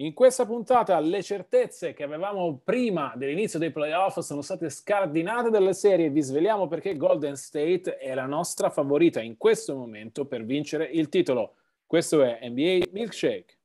In 0.00 0.12
questa 0.12 0.44
puntata 0.44 1.00
le 1.00 1.22
certezze 1.22 1.94
che 1.94 2.02
avevamo 2.02 2.60
prima 2.62 3.14
dell'inizio 3.16 3.58
dei 3.58 3.70
playoff 3.70 4.18
sono 4.18 4.42
state 4.42 4.68
scardinate 4.68 5.48
dalle 5.48 5.72
serie. 5.72 6.10
Vi 6.10 6.20
sveliamo 6.20 6.68
perché 6.68 6.98
Golden 6.98 7.34
State 7.34 7.96
è 7.96 8.12
la 8.12 8.26
nostra 8.26 8.68
favorita 8.68 9.22
in 9.22 9.38
questo 9.38 9.74
momento 9.74 10.26
per 10.26 10.44
vincere 10.44 10.84
il 10.84 11.08
titolo. 11.08 11.54
Questo 11.86 12.22
è 12.22 12.46
NBA 12.46 12.88
Milkshake. 12.90 13.56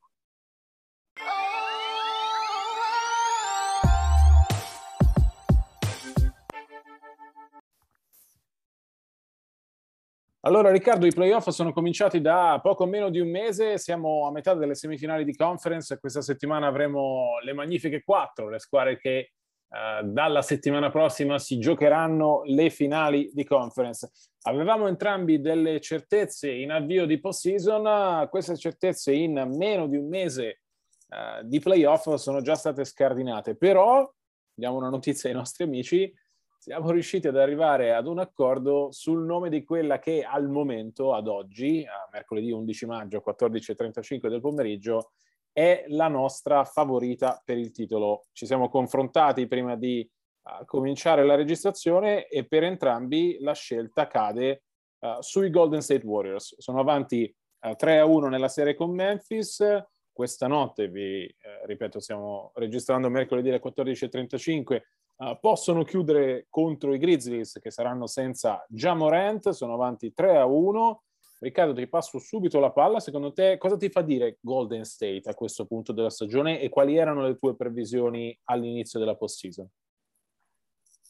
Allora 10.44 10.72
Riccardo, 10.72 11.06
i 11.06 11.14
playoff 11.14 11.50
sono 11.50 11.72
cominciati 11.72 12.20
da 12.20 12.59
poco 12.64 12.88
meno 12.88 13.11
di 13.11 13.20
un 13.20 13.30
mese, 13.30 13.78
siamo 13.78 14.25
a 14.25 14.31
metà 14.31 14.56
delle 14.56 14.73
semifinali 14.73 15.23
di 15.23 15.36
conference, 15.36 16.00
questa 16.00 16.22
settimana 16.22 16.66
avremo 16.66 17.38
le 17.44 17.53
magnifiche 17.53 18.02
quattro, 18.03 18.50
le 18.50 18.58
squadre 18.58 18.97
che 18.97 19.17
eh, 19.17 20.02
dalla 20.03 20.42
settimana 20.42 20.89
prossima 20.89 21.38
si 21.38 21.59
giocheranno 21.59 22.42
le 22.45 22.72
finali 22.72 23.30
di 23.31 23.44
conference. 23.44 24.09
Avevamo 24.47 24.88
entrambi 24.88 25.39
delle 25.42 25.80
certezze 25.80 26.50
in 26.50 26.72
avvio 26.72 27.06
di 27.06 27.19
post-season, 27.19 28.28
queste 28.28 28.58
certezze 28.58 29.14
in 29.14 29.47
meno 29.56 29.86
di 29.86 29.97
un 29.97 30.08
mese 30.08 30.62
eh, 31.08 31.42
di 31.44 31.59
playoff 31.59 32.16
sono 32.16 32.42
già 32.42 32.56
state 32.56 32.84
scardinate, 32.84 33.56
però 33.56 34.12
diamo 34.52 34.78
una 34.78 34.89
notizia 34.89 35.30
ai 35.30 35.36
nostri 35.36 35.66
amici, 35.66 36.12
siamo 36.61 36.91
riusciti 36.91 37.27
ad 37.27 37.37
arrivare 37.37 37.91
ad 37.91 38.05
un 38.05 38.19
accordo 38.19 38.91
sul 38.91 39.25
nome 39.25 39.49
di 39.49 39.63
quella 39.63 39.97
che 39.97 40.21
al 40.21 40.47
momento, 40.47 41.11
ad 41.15 41.27
oggi, 41.27 41.83
a 41.83 42.07
mercoledì 42.11 42.51
11 42.51 42.85
maggio, 42.85 43.23
14.35 43.25 44.27
del 44.27 44.41
pomeriggio, 44.41 45.13
è 45.51 45.85
la 45.87 46.07
nostra 46.07 46.63
favorita 46.63 47.41
per 47.43 47.57
il 47.57 47.71
titolo. 47.71 48.25
Ci 48.31 48.45
siamo 48.45 48.69
confrontati 48.69 49.47
prima 49.47 49.75
di 49.75 50.07
uh, 50.43 50.63
cominciare 50.65 51.25
la 51.25 51.33
registrazione 51.33 52.27
e 52.27 52.45
per 52.45 52.61
entrambi 52.61 53.39
la 53.39 53.53
scelta 53.53 54.05
cade 54.05 54.65
uh, 54.99 55.19
sui 55.19 55.49
Golden 55.49 55.81
State 55.81 56.05
Warriors. 56.05 56.59
Sono 56.59 56.79
avanti 56.79 57.35
uh, 57.61 57.69
eh, 57.69 57.75
3 57.75 57.97
a 57.97 58.05
1 58.05 58.27
nella 58.27 58.50
serie 58.50 58.75
con 58.75 58.91
Memphis. 58.91 59.66
Questa 60.13 60.45
notte, 60.45 60.89
vi 60.89 61.27
ripeto, 61.66 62.00
stiamo 62.00 62.51
registrando 62.53 63.09
mercoledì 63.09 63.50
alle 63.50 63.61
14.35 63.63 64.81
Uh, 65.21 65.37
possono 65.39 65.83
chiudere 65.83 66.47
contro 66.49 66.95
i 66.95 66.97
Grizzlies 66.97 67.59
che 67.61 67.69
saranno 67.69 68.07
senza 68.07 68.65
Jamorant, 68.67 69.49
sono 69.49 69.75
avanti 69.75 70.13
3 70.15 70.37
a 70.37 70.45
1. 70.45 71.03
Riccardo, 71.41 71.75
ti 71.75 71.87
passo 71.87 72.17
subito 72.17 72.59
la 72.59 72.71
palla. 72.71 72.99
Secondo 72.99 73.31
te 73.31 73.59
cosa 73.59 73.77
ti 73.77 73.89
fa 73.89 74.01
dire 74.01 74.39
Golden 74.41 74.83
State 74.83 75.29
a 75.29 75.35
questo 75.35 75.67
punto 75.67 75.91
della 75.91 76.09
stagione 76.09 76.59
e 76.59 76.69
quali 76.69 76.97
erano 76.97 77.21
le 77.21 77.37
tue 77.37 77.55
previsioni 77.55 78.35
all'inizio 78.45 78.97
della 78.97 79.15
postseason? 79.15 79.69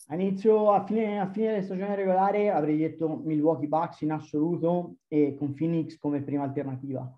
Inizio, 0.09 0.73
a 0.73 0.83
fine, 0.83 1.21
a 1.21 1.31
fine 1.31 1.51
della 1.51 1.63
stagione 1.63 1.95
regolare 1.95 2.49
avrei 2.49 2.75
detto 2.75 3.07
Milwaukee 3.15 3.69
Bucks 3.69 4.01
in 4.01 4.11
assoluto 4.11 4.95
e 5.07 5.35
con 5.37 5.53
Phoenix 5.53 5.97
come 5.97 6.21
prima 6.21 6.43
alternativa 6.43 7.09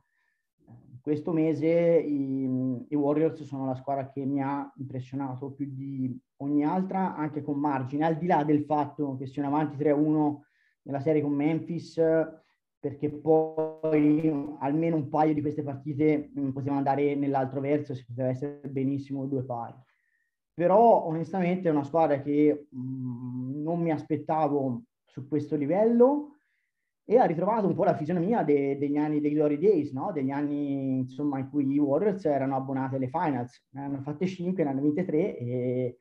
questo 1.04 1.34
mese 1.34 1.70
i, 1.70 2.86
i, 2.88 2.96
Warriors 2.96 3.44
sono 3.44 3.66
la 3.66 3.76
squadra 3.76 4.10
che 4.10 4.24
mi 4.24 4.42
ha 4.42 4.72
impressionato 4.78 5.52
più 5.52 5.68
di 5.70 6.18
ogni 6.38 6.64
altra, 6.64 7.14
anche 7.14 7.42
con 7.42 7.60
margine, 7.60 8.06
al 8.06 8.18
di 8.18 8.26
là 8.26 8.46
del 8.46 8.64
fatto 8.64 9.18
che 9.18 9.28
siano 9.28 9.50
avanti 9.50 9.76
3-1 9.76 10.38
nella 10.84 11.02
serie 11.02 11.22
con 11.22 11.34
Memphis, 11.34 12.02
perché 12.80 13.10
poi 13.10 14.56
almeno 14.60 14.96
un 14.96 15.10
paio 15.10 15.34
di 15.34 15.42
queste 15.42 15.62
partite 15.62 16.32
mm, 16.40 16.52
potevano 16.52 16.78
andare 16.78 17.16
nell'altro 17.16 17.60
verso, 17.60 17.94
si 17.94 18.06
poteva 18.06 18.30
essere 18.30 18.62
benissimo 18.70 19.26
due 19.26 19.44
pari. 19.44 19.76
Però 20.54 21.04
onestamente 21.04 21.68
è 21.68 21.72
una 21.72 21.84
squadra 21.84 22.22
che 22.22 22.68
mh, 22.70 22.80
mm, 22.80 23.62
non 23.62 23.82
mi 23.82 23.92
aspettavo 23.92 24.84
su 25.04 25.28
questo 25.28 25.58
livello, 25.58 26.38
e 27.06 27.18
ha 27.18 27.26
ritrovato 27.26 27.68
un 27.68 27.74
po' 27.76 27.84
la 27.84 27.96
fisionomia 27.96 28.44
de- 28.44 28.78
degli 28.78 28.98
anni 28.98 29.20
dei 29.20 29.34
Glory 29.34 29.58
Days, 29.58 29.92
no? 29.92 30.12
degli 30.14 30.32
anni 30.32 31.00
insomma, 31.00 31.40
in 31.40 31.50
cui 31.50 31.70
i 31.70 31.80
Warriors 31.80 32.24
erano 32.26 32.56
abbonati 32.56 32.96
alle 32.96 33.10
finals, 33.10 33.68
ne 33.72 33.82
hanno 33.82 34.02
fatte 34.02 34.26
5, 34.26 34.64
ne 34.64 34.70
hanno 34.70 34.82
vinte 34.82 35.04
3 35.04 35.38
e 35.38 35.98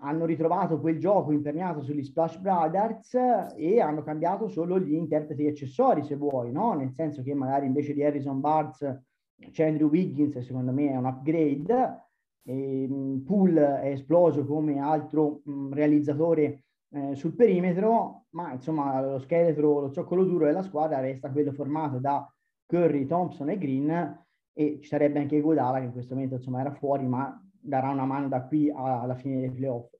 hanno 0.00 0.24
ritrovato 0.26 0.78
quel 0.78 0.98
gioco 0.98 1.32
imperniato 1.32 1.82
sugli 1.82 2.04
Splash 2.04 2.38
Brothers 2.38 3.14
e 3.56 3.80
hanno 3.80 4.04
cambiato 4.04 4.46
solo 4.48 4.78
gli 4.78 4.94
interpreti 4.94 5.46
accessori, 5.46 6.04
se 6.04 6.14
vuoi, 6.14 6.52
no? 6.52 6.74
nel 6.74 6.92
senso 6.92 7.22
che 7.22 7.34
magari 7.34 7.66
invece 7.66 7.92
di 7.92 8.04
Harrison 8.04 8.40
Barnes 8.40 9.02
c'è 9.50 9.66
Andrew 9.66 9.88
Wiggins, 9.88 10.38
secondo 10.38 10.72
me 10.72 10.90
è 10.90 10.96
un 10.96 11.04
upgrade, 11.04 12.04
e, 12.44 12.88
Poole 13.24 13.80
è 13.80 13.88
esploso 13.88 14.46
come 14.46 14.78
altro 14.78 15.40
mh, 15.44 15.74
realizzatore 15.74 16.65
eh, 16.90 17.14
sul 17.14 17.34
perimetro, 17.34 18.26
ma 18.30 18.52
insomma 18.52 19.00
lo 19.00 19.18
scheletro, 19.18 19.80
lo 19.80 19.92
zoccolo 19.92 20.24
duro 20.24 20.46
della 20.46 20.62
squadra 20.62 21.00
resta 21.00 21.30
quello 21.30 21.52
formato 21.52 21.98
da 21.98 22.30
Curry, 22.66 23.06
Thompson 23.06 23.50
e 23.50 23.58
Green 23.58 24.24
e 24.52 24.78
ci 24.80 24.88
sarebbe 24.88 25.18
anche 25.18 25.40
Godala 25.40 25.78
che 25.78 25.84
in 25.84 25.92
questo 25.92 26.14
momento 26.14 26.36
insomma 26.36 26.60
era 26.60 26.72
fuori, 26.72 27.06
ma 27.06 27.40
darà 27.50 27.90
una 27.90 28.04
mano 28.04 28.28
da 28.28 28.42
qui 28.44 28.70
alla 28.74 29.14
fine 29.14 29.40
dei 29.40 29.50
playoff. 29.50 29.90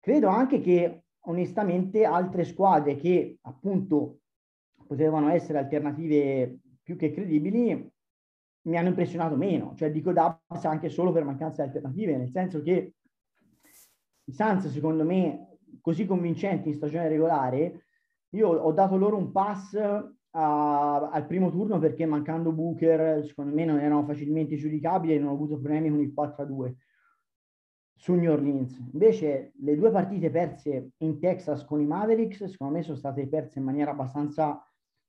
Credo 0.00 0.28
anche 0.28 0.60
che 0.60 1.04
onestamente 1.20 2.04
altre 2.04 2.44
squadre 2.44 2.96
che 2.96 3.38
appunto 3.42 4.20
potevano 4.86 5.30
essere 5.30 5.58
alternative 5.58 6.58
più 6.82 6.96
che 6.96 7.10
credibili 7.10 7.92
mi 8.62 8.76
hanno 8.76 8.88
impressionato 8.88 9.36
meno, 9.36 9.74
cioè 9.74 9.90
dico 9.90 10.12
Dallas 10.12 10.64
anche 10.64 10.88
solo 10.88 11.12
per 11.12 11.24
mancanza 11.24 11.62
di 11.62 11.68
alternative, 11.68 12.16
nel 12.16 12.30
senso 12.30 12.62
che 12.62 12.94
i 14.24 14.32
Suns 14.32 14.68
secondo 14.68 15.04
me 15.04 15.47
così 15.80 16.06
convincenti 16.06 16.68
in 16.68 16.74
stagione 16.74 17.08
regolare, 17.08 17.84
io 18.30 18.48
ho 18.48 18.72
dato 18.72 18.96
loro 18.96 19.16
un 19.16 19.32
pass 19.32 19.74
a, 20.30 21.10
al 21.10 21.26
primo 21.26 21.50
turno 21.50 21.78
perché 21.78 22.04
mancando 22.06 22.52
Booker, 22.52 23.24
secondo 23.24 23.54
me 23.54 23.64
non 23.64 23.78
erano 23.78 24.04
facilmente 24.04 24.56
giudicabili 24.56 25.14
e 25.14 25.18
non 25.18 25.30
ho 25.30 25.34
avuto 25.34 25.58
problemi 25.58 25.88
con 25.90 26.00
il 26.00 26.12
4-2 26.14 26.74
su 27.94 28.14
New 28.14 28.30
Orleans. 28.30 28.78
Invece 28.92 29.52
le 29.60 29.76
due 29.76 29.90
partite 29.90 30.30
perse 30.30 30.90
in 30.98 31.18
Texas 31.18 31.64
con 31.64 31.80
i 31.80 31.86
Mavericks, 31.86 32.44
secondo 32.44 32.74
me 32.74 32.82
sono 32.82 32.96
state 32.96 33.26
perse 33.26 33.58
in 33.58 33.64
maniera 33.64 33.90
abbastanza 33.90 34.62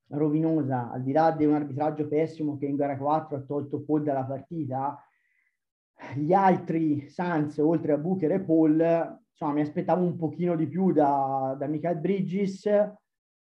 rovinosa, 0.08 0.90
al 0.90 1.02
di 1.02 1.12
là 1.12 1.30
di 1.30 1.44
un 1.44 1.54
arbitraggio 1.54 2.08
pessimo 2.08 2.56
che 2.56 2.66
in 2.66 2.74
gara 2.76 2.96
4 2.96 3.36
ha 3.36 3.40
tolto 3.42 3.82
Paul 3.82 4.02
dalla 4.02 4.24
partita, 4.24 4.98
gli 6.14 6.32
altri 6.32 7.08
Suns, 7.08 7.58
oltre 7.58 7.92
a 7.92 7.98
Booker 7.98 8.32
e 8.32 8.40
Paul, 8.40 9.18
insomma, 9.30 9.52
mi 9.52 9.60
aspettavo 9.60 10.02
un 10.02 10.16
pochino 10.16 10.56
di 10.56 10.66
più 10.66 10.92
da, 10.92 11.54
da 11.58 11.66
Michael 11.66 11.98
Bridges, 11.98 12.68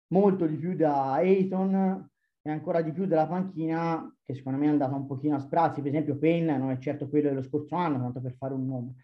molto 0.08 0.46
di 0.46 0.56
più 0.56 0.74
da 0.74 1.12
Ayton 1.12 2.10
e 2.42 2.50
ancora 2.50 2.82
di 2.82 2.92
più 2.92 3.06
dalla 3.06 3.26
panchina, 3.26 4.14
che 4.22 4.34
secondo 4.34 4.58
me 4.58 4.66
è 4.66 4.70
andata 4.70 4.94
un 4.94 5.06
pochino 5.06 5.36
a 5.36 5.38
sprazzi. 5.38 5.80
Per 5.80 5.90
esempio, 5.90 6.18
Payne 6.18 6.56
non 6.58 6.70
è 6.70 6.78
certo 6.78 7.08
quello 7.08 7.28
dello 7.28 7.42
scorso 7.42 7.76
anno, 7.76 7.98
tanto 7.98 8.20
per 8.20 8.34
fare 8.34 8.54
un 8.54 8.66
nome. 8.66 8.94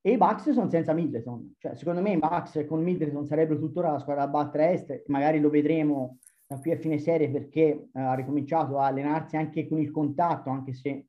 E 0.00 0.12
i 0.12 0.16
Bucks 0.16 0.50
sono 0.50 0.70
senza 0.70 0.92
Middleton. 0.92 1.54
Cioè, 1.58 1.74
secondo 1.74 2.00
me 2.00 2.12
i 2.12 2.18
Bucks 2.18 2.64
con 2.68 2.82
Middleton 2.82 3.26
sarebbero 3.26 3.58
tuttora 3.58 3.92
la 3.92 3.98
squadra 3.98 4.24
da 4.24 4.30
battere 4.30 4.72
est, 4.72 5.02
magari 5.08 5.40
lo 5.40 5.50
vedremo 5.50 6.18
da 6.46 6.58
qui 6.58 6.70
a 6.70 6.76
fine 6.76 6.98
serie 6.98 7.28
perché 7.28 7.88
eh, 7.92 8.00
ha 8.00 8.14
ricominciato 8.14 8.78
a 8.78 8.86
allenarsi 8.86 9.36
anche 9.36 9.66
con 9.66 9.78
il 9.78 9.90
contatto, 9.90 10.50
anche 10.50 10.72
se 10.74 11.06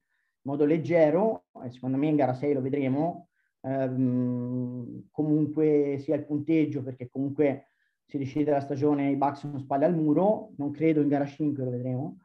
modo 0.48 0.64
leggero, 0.64 1.44
e 1.62 1.70
secondo 1.70 1.98
me 1.98 2.08
in 2.08 2.16
gara 2.16 2.34
6 2.34 2.54
lo 2.54 2.62
vedremo, 2.62 3.28
ehm, 3.62 5.10
comunque 5.12 5.98
sia 6.00 6.16
il 6.16 6.26
punteggio, 6.26 6.82
perché 6.82 7.10
comunque 7.10 7.72
si 8.06 8.18
decide 8.18 8.52
la 8.52 8.62
stagione, 8.62 9.12
i 9.12 9.18
Bucks 9.18 9.40
sono 9.40 9.60
spalle 9.60 9.84
al 9.84 9.94
muro, 9.94 10.52
non 10.56 10.72
credo 10.72 11.02
in 11.02 11.10
gara 11.10 11.26
5, 11.26 11.64
lo 11.66 11.70
vedremo. 11.70 12.18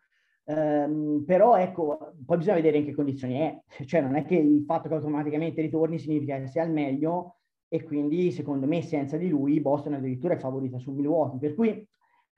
Um, 0.45 1.23
però 1.25 1.57
ecco, 1.57 2.15
poi 2.25 2.37
bisogna 2.37 2.57
vedere 2.57 2.79
in 2.79 2.85
che 2.85 2.95
condizioni 2.95 3.35
è, 3.35 3.61
cioè 3.87 4.01
non 4.01 4.17
è 4.17 4.25
che 4.25 4.37
il 4.37 4.65
fatto 4.65 4.89
che 4.89 4.95
automaticamente 4.95 5.61
ritorni 5.61 5.99
significa 5.99 6.39
che 6.39 6.49
sia 6.49 6.63
al 6.63 6.71
meglio 6.71 7.37
e 7.69 7.85
quindi 7.85 8.33
secondo 8.33 8.67
me 8.67 8.83
senza 8.83 9.17
di 9.17 9.29
lui 9.29 9.61
Boston 9.61 9.95
addirittura 9.95 10.35
è 10.35 10.39
favorita 10.39 10.79
su 10.79 10.93
Milwaukee, 10.93 11.39
per 11.39 11.55
cui 11.55 11.87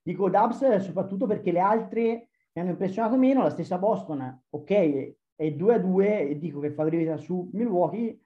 dico 0.02 0.28
Dubs 0.28 0.76
soprattutto 0.76 1.26
perché 1.26 1.50
le 1.50 1.60
altre 1.60 2.28
mi 2.52 2.62
hanno 2.62 2.70
impressionato 2.70 3.16
meno, 3.16 3.42
la 3.42 3.50
stessa 3.50 3.78
Boston, 3.78 4.42
ok, 4.50 5.14
è 5.36 5.50
2 5.50 5.74
a 5.74 5.78
2 5.78 6.28
e 6.28 6.38
dico 6.38 6.60
che 6.60 6.68
è 6.68 6.72
favorita 6.72 7.16
su 7.16 7.48
Milwaukee, 7.52 8.18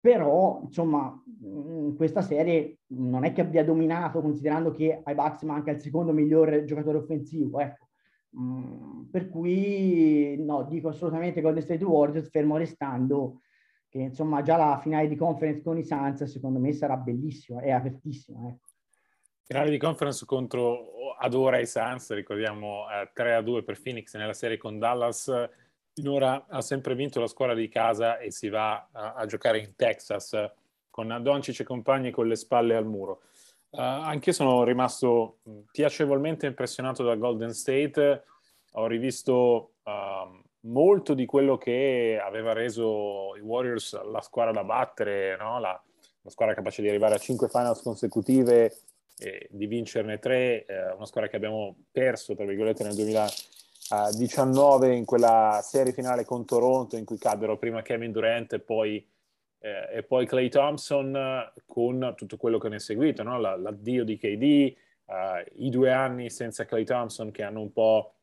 però 0.00 0.60
insomma 0.64 1.22
in 1.40 1.94
questa 1.96 2.20
serie 2.20 2.80
non 2.88 3.24
è 3.24 3.32
che 3.32 3.40
abbia 3.40 3.64
dominato 3.64 4.20
considerando 4.20 4.70
che 4.70 5.00
ai 5.02 5.14
Bucks 5.14 5.42
manca 5.42 5.70
il 5.70 5.80
secondo 5.80 6.12
migliore 6.12 6.64
giocatore 6.64 6.98
offensivo, 6.98 7.60
ecco. 7.60 7.88
Mm, 8.38 9.04
per 9.10 9.28
cui 9.28 10.36
no, 10.44 10.64
dico 10.64 10.88
assolutamente 10.88 11.40
Golden 11.40 11.62
State 11.62 11.84
Warriors, 11.84 12.28
fermo 12.28 12.56
restando 12.56 13.40
che 13.88 13.98
insomma 13.98 14.42
già 14.42 14.56
la 14.56 14.78
finale 14.82 15.06
di 15.06 15.14
conference 15.14 15.62
con 15.62 15.78
i 15.78 15.84
Suns 15.84 16.24
secondo 16.24 16.58
me 16.58 16.72
sarà 16.72 16.96
bellissima, 16.96 17.60
è 17.60 17.70
apertissima. 17.70 18.48
Ecco. 18.48 18.66
Finale 19.46 19.70
di 19.70 19.78
conference 19.78 20.24
contro 20.26 21.14
ad 21.16 21.32
ora 21.32 21.60
i 21.60 21.66
Suns, 21.66 22.12
ricordiamo 22.12 22.86
eh, 22.90 23.10
3 23.12 23.34
a 23.36 23.40
2 23.40 23.62
per 23.62 23.80
Phoenix 23.80 24.16
nella 24.16 24.32
serie 24.32 24.56
con 24.56 24.78
Dallas. 24.78 25.30
Finora 25.94 26.46
ha 26.48 26.60
sempre 26.60 26.96
vinto 26.96 27.20
la 27.20 27.28
squadra 27.28 27.54
di 27.54 27.68
casa 27.68 28.18
e 28.18 28.32
si 28.32 28.48
va 28.48 28.88
a, 28.90 29.14
a 29.14 29.26
giocare 29.26 29.60
in 29.60 29.76
Texas 29.76 30.36
con 30.90 31.16
Doncic 31.22 31.60
e 31.60 31.64
compagni 31.64 32.10
con 32.10 32.26
le 32.26 32.36
spalle 32.36 32.74
al 32.74 32.84
muro. 32.84 33.22
Uh, 33.70 33.80
anche 33.80 34.30
io 34.30 34.34
sono 34.34 34.64
rimasto 34.64 35.38
piacevolmente 35.70 36.46
impressionato 36.46 37.02
da 37.02 37.14
Golden 37.14 37.52
State. 37.52 38.24
Ho 38.72 38.86
rivisto 38.86 39.74
uh, 39.84 40.42
molto 40.60 41.14
di 41.14 41.26
quello 41.26 41.56
che 41.56 42.20
aveva 42.22 42.52
reso 42.52 43.34
i 43.36 43.40
Warriors 43.40 44.00
la 44.04 44.20
squadra 44.20 44.52
da 44.52 44.64
battere, 44.64 45.36
no? 45.36 45.58
la, 45.58 45.80
la, 46.22 46.30
squadra 46.30 46.54
capace 46.54 46.82
di 46.82 46.88
arrivare 46.88 47.14
a 47.14 47.18
5 47.18 47.48
finals 47.48 47.82
consecutive 47.82 48.76
e 49.16 49.46
di 49.50 49.66
vincerne 49.66 50.18
tre, 50.18 50.64
eh, 50.64 50.92
una 50.92 51.06
squadra 51.06 51.30
che 51.30 51.36
abbiamo 51.36 51.76
perso, 51.90 52.34
tra 52.34 52.44
virgolette, 52.44 52.82
nel 52.82 52.94
2019 53.88 54.94
in 54.94 55.04
quella 55.04 55.60
serie 55.62 55.92
finale 55.92 56.24
con 56.24 56.46
Toronto 56.46 56.96
in 56.96 57.04
cui 57.04 57.18
caddero 57.18 57.58
prima 57.58 57.82
Kevin 57.82 58.12
Durant 58.12 58.54
e 58.54 58.60
poi, 58.60 59.06
eh, 59.58 59.88
e 59.92 60.02
poi 60.02 60.26
Clay 60.26 60.48
Thompson 60.48 61.52
con 61.66 62.14
tutto 62.16 62.36
quello 62.36 62.58
che 62.58 62.68
ne 62.68 62.76
è 62.76 62.80
seguito, 62.80 63.22
no? 63.22 63.38
La, 63.38 63.56
l'addio 63.56 64.04
di 64.04 64.16
KD, 64.16 64.42
eh, 64.42 64.76
i 65.56 65.68
due 65.68 65.92
anni 65.92 66.30
senza 66.30 66.64
Clay 66.64 66.84
Thompson 66.84 67.30
che 67.30 67.42
hanno 67.42 67.60
un 67.60 67.72
po' 67.72 68.14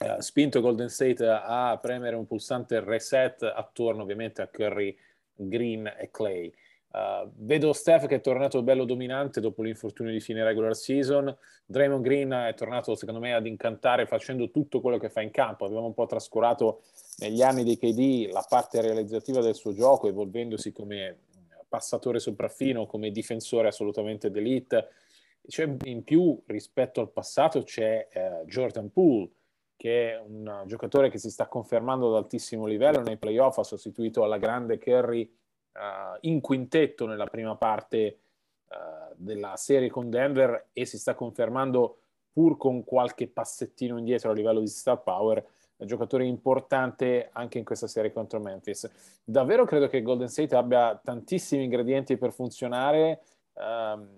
eh, 0.00 0.20
spinto 0.20 0.60
Golden 0.60 0.88
State 0.88 1.24
a 1.24 1.78
premere 1.80 2.16
un 2.16 2.26
pulsante 2.26 2.80
reset 2.80 3.42
attorno 3.42 4.02
ovviamente 4.02 4.42
a 4.42 4.48
Curry, 4.48 4.96
Green 5.34 5.86
e 5.86 6.10
Clay. 6.10 6.52
Uh, 6.92 7.30
vedo 7.36 7.72
Steph 7.72 8.06
che 8.06 8.16
è 8.16 8.20
tornato 8.20 8.64
bello 8.64 8.84
dominante 8.84 9.40
dopo 9.40 9.62
l'infortunio 9.62 10.10
di 10.12 10.20
fine 10.20 10.42
regular 10.42 10.74
season. 10.74 11.36
Draymond 11.64 12.02
Green 12.02 12.30
è 12.32 12.54
tornato, 12.54 12.96
secondo 12.96 13.20
me, 13.20 13.32
ad 13.32 13.46
incantare 13.46 14.06
facendo 14.06 14.50
tutto 14.50 14.80
quello 14.80 14.98
che 14.98 15.08
fa 15.08 15.20
in 15.20 15.30
campo. 15.30 15.66
Abbiamo 15.66 15.86
un 15.86 15.94
po' 15.94 16.06
trascurato 16.06 16.82
negli 17.18 17.42
anni 17.42 17.62
di 17.62 17.78
KD 17.78 18.32
la 18.32 18.44
parte 18.48 18.80
realizzativa 18.80 19.40
del 19.40 19.54
suo 19.54 19.72
gioco, 19.72 20.08
evolvendosi 20.08 20.72
come 20.72 21.16
passatore 21.68 22.18
sopraffino, 22.18 22.86
come 22.86 23.12
difensore 23.12 23.68
assolutamente 23.68 24.30
d'elite. 24.30 24.88
C'è 25.46 25.72
in 25.84 26.02
più 26.02 26.42
rispetto 26.46 27.00
al 27.00 27.10
passato 27.10 27.62
c'è 27.62 28.08
uh, 28.12 28.44
Jordan 28.46 28.90
Poole, 28.90 29.30
che 29.76 30.12
è 30.12 30.18
un 30.18 30.64
giocatore 30.66 31.08
che 31.08 31.18
si 31.18 31.30
sta 31.30 31.46
confermando 31.46 32.08
ad 32.08 32.22
altissimo 32.22 32.66
livello 32.66 33.00
nei 33.00 33.16
playoff, 33.16 33.58
ha 33.58 33.62
sostituito 33.62 34.24
alla 34.24 34.38
grande 34.38 34.76
Kerry 34.76 35.32
uh, 35.74 36.16
in 36.22 36.40
quintetto 36.40 37.06
nella 37.06 37.26
prima 37.26 37.56
parte 37.56 38.18
uh, 38.68 39.14
della 39.16 39.56
serie 39.56 39.90
con 39.90 40.10
Denver 40.10 40.68
e 40.72 40.84
si 40.84 40.98
sta 40.98 41.14
confermando 41.14 41.98
pur 42.32 42.56
con 42.56 42.84
qualche 42.84 43.28
passettino 43.28 43.98
indietro 43.98 44.30
a 44.30 44.34
livello 44.34 44.60
di 44.60 44.68
star 44.68 45.02
power, 45.02 45.44
un 45.76 45.86
giocatore 45.86 46.24
importante 46.24 47.30
anche 47.32 47.58
in 47.58 47.64
questa 47.64 47.86
serie 47.86 48.12
contro 48.12 48.38
Memphis. 48.40 48.88
Davvero 49.24 49.64
credo 49.64 49.88
che 49.88 50.02
Golden 50.02 50.28
State 50.28 50.54
abbia 50.54 50.98
tantissimi 51.02 51.64
ingredienti 51.64 52.16
per 52.16 52.32
funzionare, 52.32 53.22
um, 53.54 54.08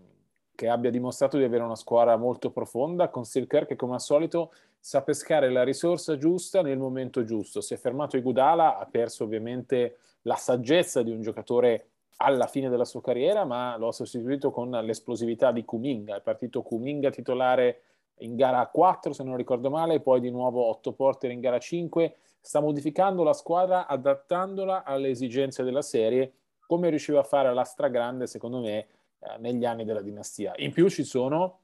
che 0.54 0.68
abbia 0.68 0.90
dimostrato 0.90 1.38
di 1.38 1.44
avere 1.44 1.64
una 1.64 1.76
squadra 1.76 2.16
molto 2.16 2.50
profonda, 2.50 3.08
con 3.08 3.24
Steve 3.24 3.46
Kerr 3.46 3.64
che 3.64 3.76
come 3.76 3.94
al 3.94 4.00
solito 4.00 4.52
sa 4.78 5.02
pescare 5.02 5.50
la 5.50 5.62
risorsa 5.62 6.16
giusta 6.18 6.60
nel 6.60 6.78
momento 6.78 7.24
giusto. 7.24 7.60
Si 7.60 7.72
è 7.72 7.76
fermato 7.76 8.16
Igudala, 8.16 8.78
ha 8.78 8.86
perso 8.86 9.24
ovviamente 9.24 9.96
la 10.22 10.36
saggezza 10.36 11.02
di 11.02 11.10
un 11.10 11.20
giocatore 11.20 11.88
alla 12.16 12.46
fine 12.46 12.68
della 12.68 12.84
sua 12.84 13.00
carriera, 13.00 13.44
ma 13.44 13.76
lo 13.76 13.88
ha 13.88 13.92
sostituito 13.92 14.50
con 14.50 14.70
l'esplosività 14.70 15.50
di 15.50 15.64
Kuminga. 15.64 16.16
È 16.16 16.20
partito 16.20 16.62
Kuminga 16.62 17.10
titolare 17.10 17.82
in 18.18 18.36
gara 18.36 18.66
4, 18.66 19.12
se 19.12 19.24
non 19.24 19.36
ricordo 19.36 19.70
male, 19.70 20.00
poi 20.00 20.20
di 20.20 20.30
nuovo 20.30 20.64
8 20.66 20.92
porter 20.92 21.30
in 21.30 21.40
gara 21.40 21.58
5. 21.58 22.16
Sta 22.40 22.60
modificando 22.60 23.22
la 23.22 23.32
squadra, 23.32 23.86
adattandola 23.86 24.84
alle 24.84 25.08
esigenze 25.08 25.62
della 25.62 25.82
serie, 25.82 26.32
come 26.66 26.88
riusciva 26.88 27.20
a 27.20 27.24
fare 27.24 27.52
la 27.52 27.64
stragrande, 27.64 28.26
secondo 28.26 28.60
me, 28.60 28.86
eh, 29.18 29.38
negli 29.38 29.64
anni 29.64 29.84
della 29.84 30.02
dinastia. 30.02 30.52
In 30.56 30.72
più 30.72 30.88
ci 30.88 31.04
sono 31.04 31.58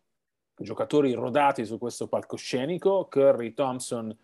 giocatori 0.56 1.12
rodati 1.12 1.64
su 1.64 1.78
questo 1.78 2.08
palcoscenico, 2.08 3.06
Curry, 3.08 3.54
Thompson, 3.54 4.16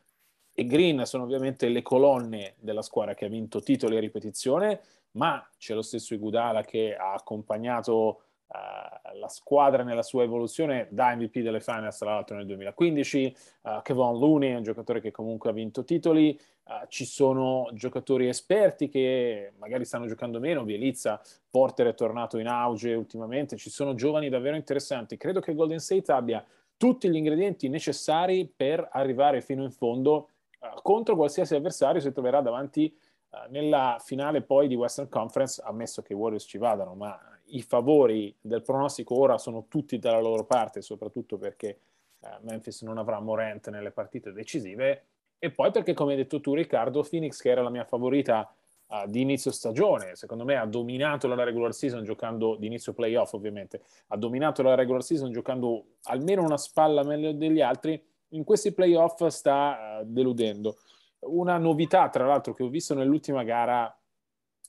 e 0.55 0.65
Green 0.65 1.05
sono 1.05 1.25
ovviamente 1.25 1.69
le 1.69 1.83
colonne 1.83 2.55
della 2.61 2.83
squadra 2.83 3.15
che 3.15 3.25
ha 3.25 3.29
vinto 3.29 3.61
titoli 3.61 3.97
a 3.97 4.01
ripetizione, 4.01 4.81
ma 5.13 5.45
c'è 5.59 5.75
lo 5.75 5.83
stesso 5.83 6.15
Igudala 6.15 6.63
che 6.63 6.95
ha 6.95 7.13
accompagnato 7.13 8.21
uh, 8.47 9.19
la 9.19 9.29
squadra 9.29 9.83
nella 9.83 10.05
sua 10.05 10.23
evoluzione 10.23 10.87
da 10.91 11.15
MVP 11.17 11.41
delle 11.41 11.61
finals 11.61 11.99
tra 11.99 12.15
l'altro 12.15 12.37
nel 12.37 12.47
2015, 12.47 13.37
uh, 13.63 13.83
Kevon 13.83 14.17
Looney 14.17 14.53
è 14.53 14.57
un 14.57 14.63
giocatore 14.63 15.01
che 15.01 15.11
comunque 15.11 15.51
ha 15.51 15.53
vinto 15.53 15.83
titoli, 15.83 16.39
uh, 16.67 16.87
ci 16.87 17.05
sono 17.05 17.69
giocatori 17.73 18.29
esperti 18.29 18.89
che 18.89 19.55
magari 19.59 19.85
stanno 19.85 20.07
giocando 20.07 20.39
meno, 20.39 20.63
Bielizza, 20.63 21.21
Porter 21.51 21.89
è 21.89 21.95
tornato 21.95 22.39
in 22.39 22.47
auge 22.47 22.95
ultimamente, 22.95 23.57
ci 23.57 23.71
sono 23.71 23.95
giovani 23.95 24.29
davvero 24.29 24.55
interessanti, 24.55 25.17
credo 25.17 25.41
che 25.41 25.53
Golden 25.53 25.81
State 25.81 26.13
abbia 26.13 26.45
tutti 26.77 27.09
gli 27.09 27.17
ingredienti 27.17 27.69
necessari 27.69 28.47
per 28.55 28.89
arrivare 28.93 29.41
fino 29.41 29.63
in 29.65 29.71
fondo 29.71 30.29
eh, 30.29 30.34
contro 30.83 31.17
qualsiasi 31.17 31.55
avversario 31.55 32.01
si 32.01 32.13
troverà 32.13 32.41
davanti 32.41 32.95
uh, 33.31 33.51
nella 33.51 33.99
finale 34.03 34.43
poi 34.43 34.69
di 34.69 34.75
Western 34.75 35.09
Conference, 35.09 35.63
ammesso 35.65 36.03
che 36.03 36.13
i 36.13 36.17
Warriors 36.17 36.45
ci 36.45 36.59
vadano, 36.59 36.95
ma 36.95 37.19
i 37.47 37.63
favori 37.63 38.35
del 38.41 38.63
pronostico 38.63 39.19
ora 39.19 39.39
sono 39.39 39.67
tutti 39.69 39.99
dalla 39.99 40.21
loro 40.21 40.45
parte, 40.45 40.83
soprattutto 40.83 41.37
perché 41.37 41.79
uh, 42.21 42.29
Memphis 42.43 42.83
non 42.83 42.99
avrà 42.99 43.21
Morant 43.21 43.69
nelle 43.71 43.91
partite 43.91 44.33
decisive, 44.33 45.05
e 45.39 45.51
poi 45.51 45.71
perché, 45.71 45.93
come 45.93 46.13
hai 46.13 46.19
detto 46.19 46.41
tu 46.41 46.55
Riccardo, 46.55 47.03
Phoenix, 47.03 47.41
che 47.41 47.51
era 47.51 47.61
la 47.61 47.69
mia 47.69 47.85
favorita 47.85 48.51
uh, 48.87 49.07
di 49.07 49.21
inizio 49.21 49.51
stagione, 49.51 50.17
secondo 50.17 50.45
me 50.45 50.57
ha 50.57 50.65
dominato 50.65 51.27
la 51.29 51.43
regular 51.43 51.75
season 51.75 52.03
giocando, 52.03 52.57
di 52.57 52.67
inizio 52.67 52.95
playoff 52.95 53.35
ovviamente, 53.35 53.83
ha 54.09 54.17
dominato 54.17 54.63
la 54.63 54.75
regular 54.75 55.03
season 55.03 55.33
giocando 55.33 55.85
almeno 56.05 56.43
una 56.43 56.57
spalla 56.57 57.03
meglio 57.03 57.33
degli 57.33 57.61
altri, 57.61 58.03
in 58.35 58.45
questi 58.45 58.73
playoff 58.73 59.27
sta 59.27 60.01
uh, 60.01 60.05
deludendo. 60.05 60.79
Una 61.21 61.57
novità, 61.59 62.09
tra 62.09 62.27
l'altro, 62.27 62.53
che 62.53 62.63
ho 62.63 62.69
visto 62.69 62.95
nell'ultima 62.95 63.43
gara 63.43 63.97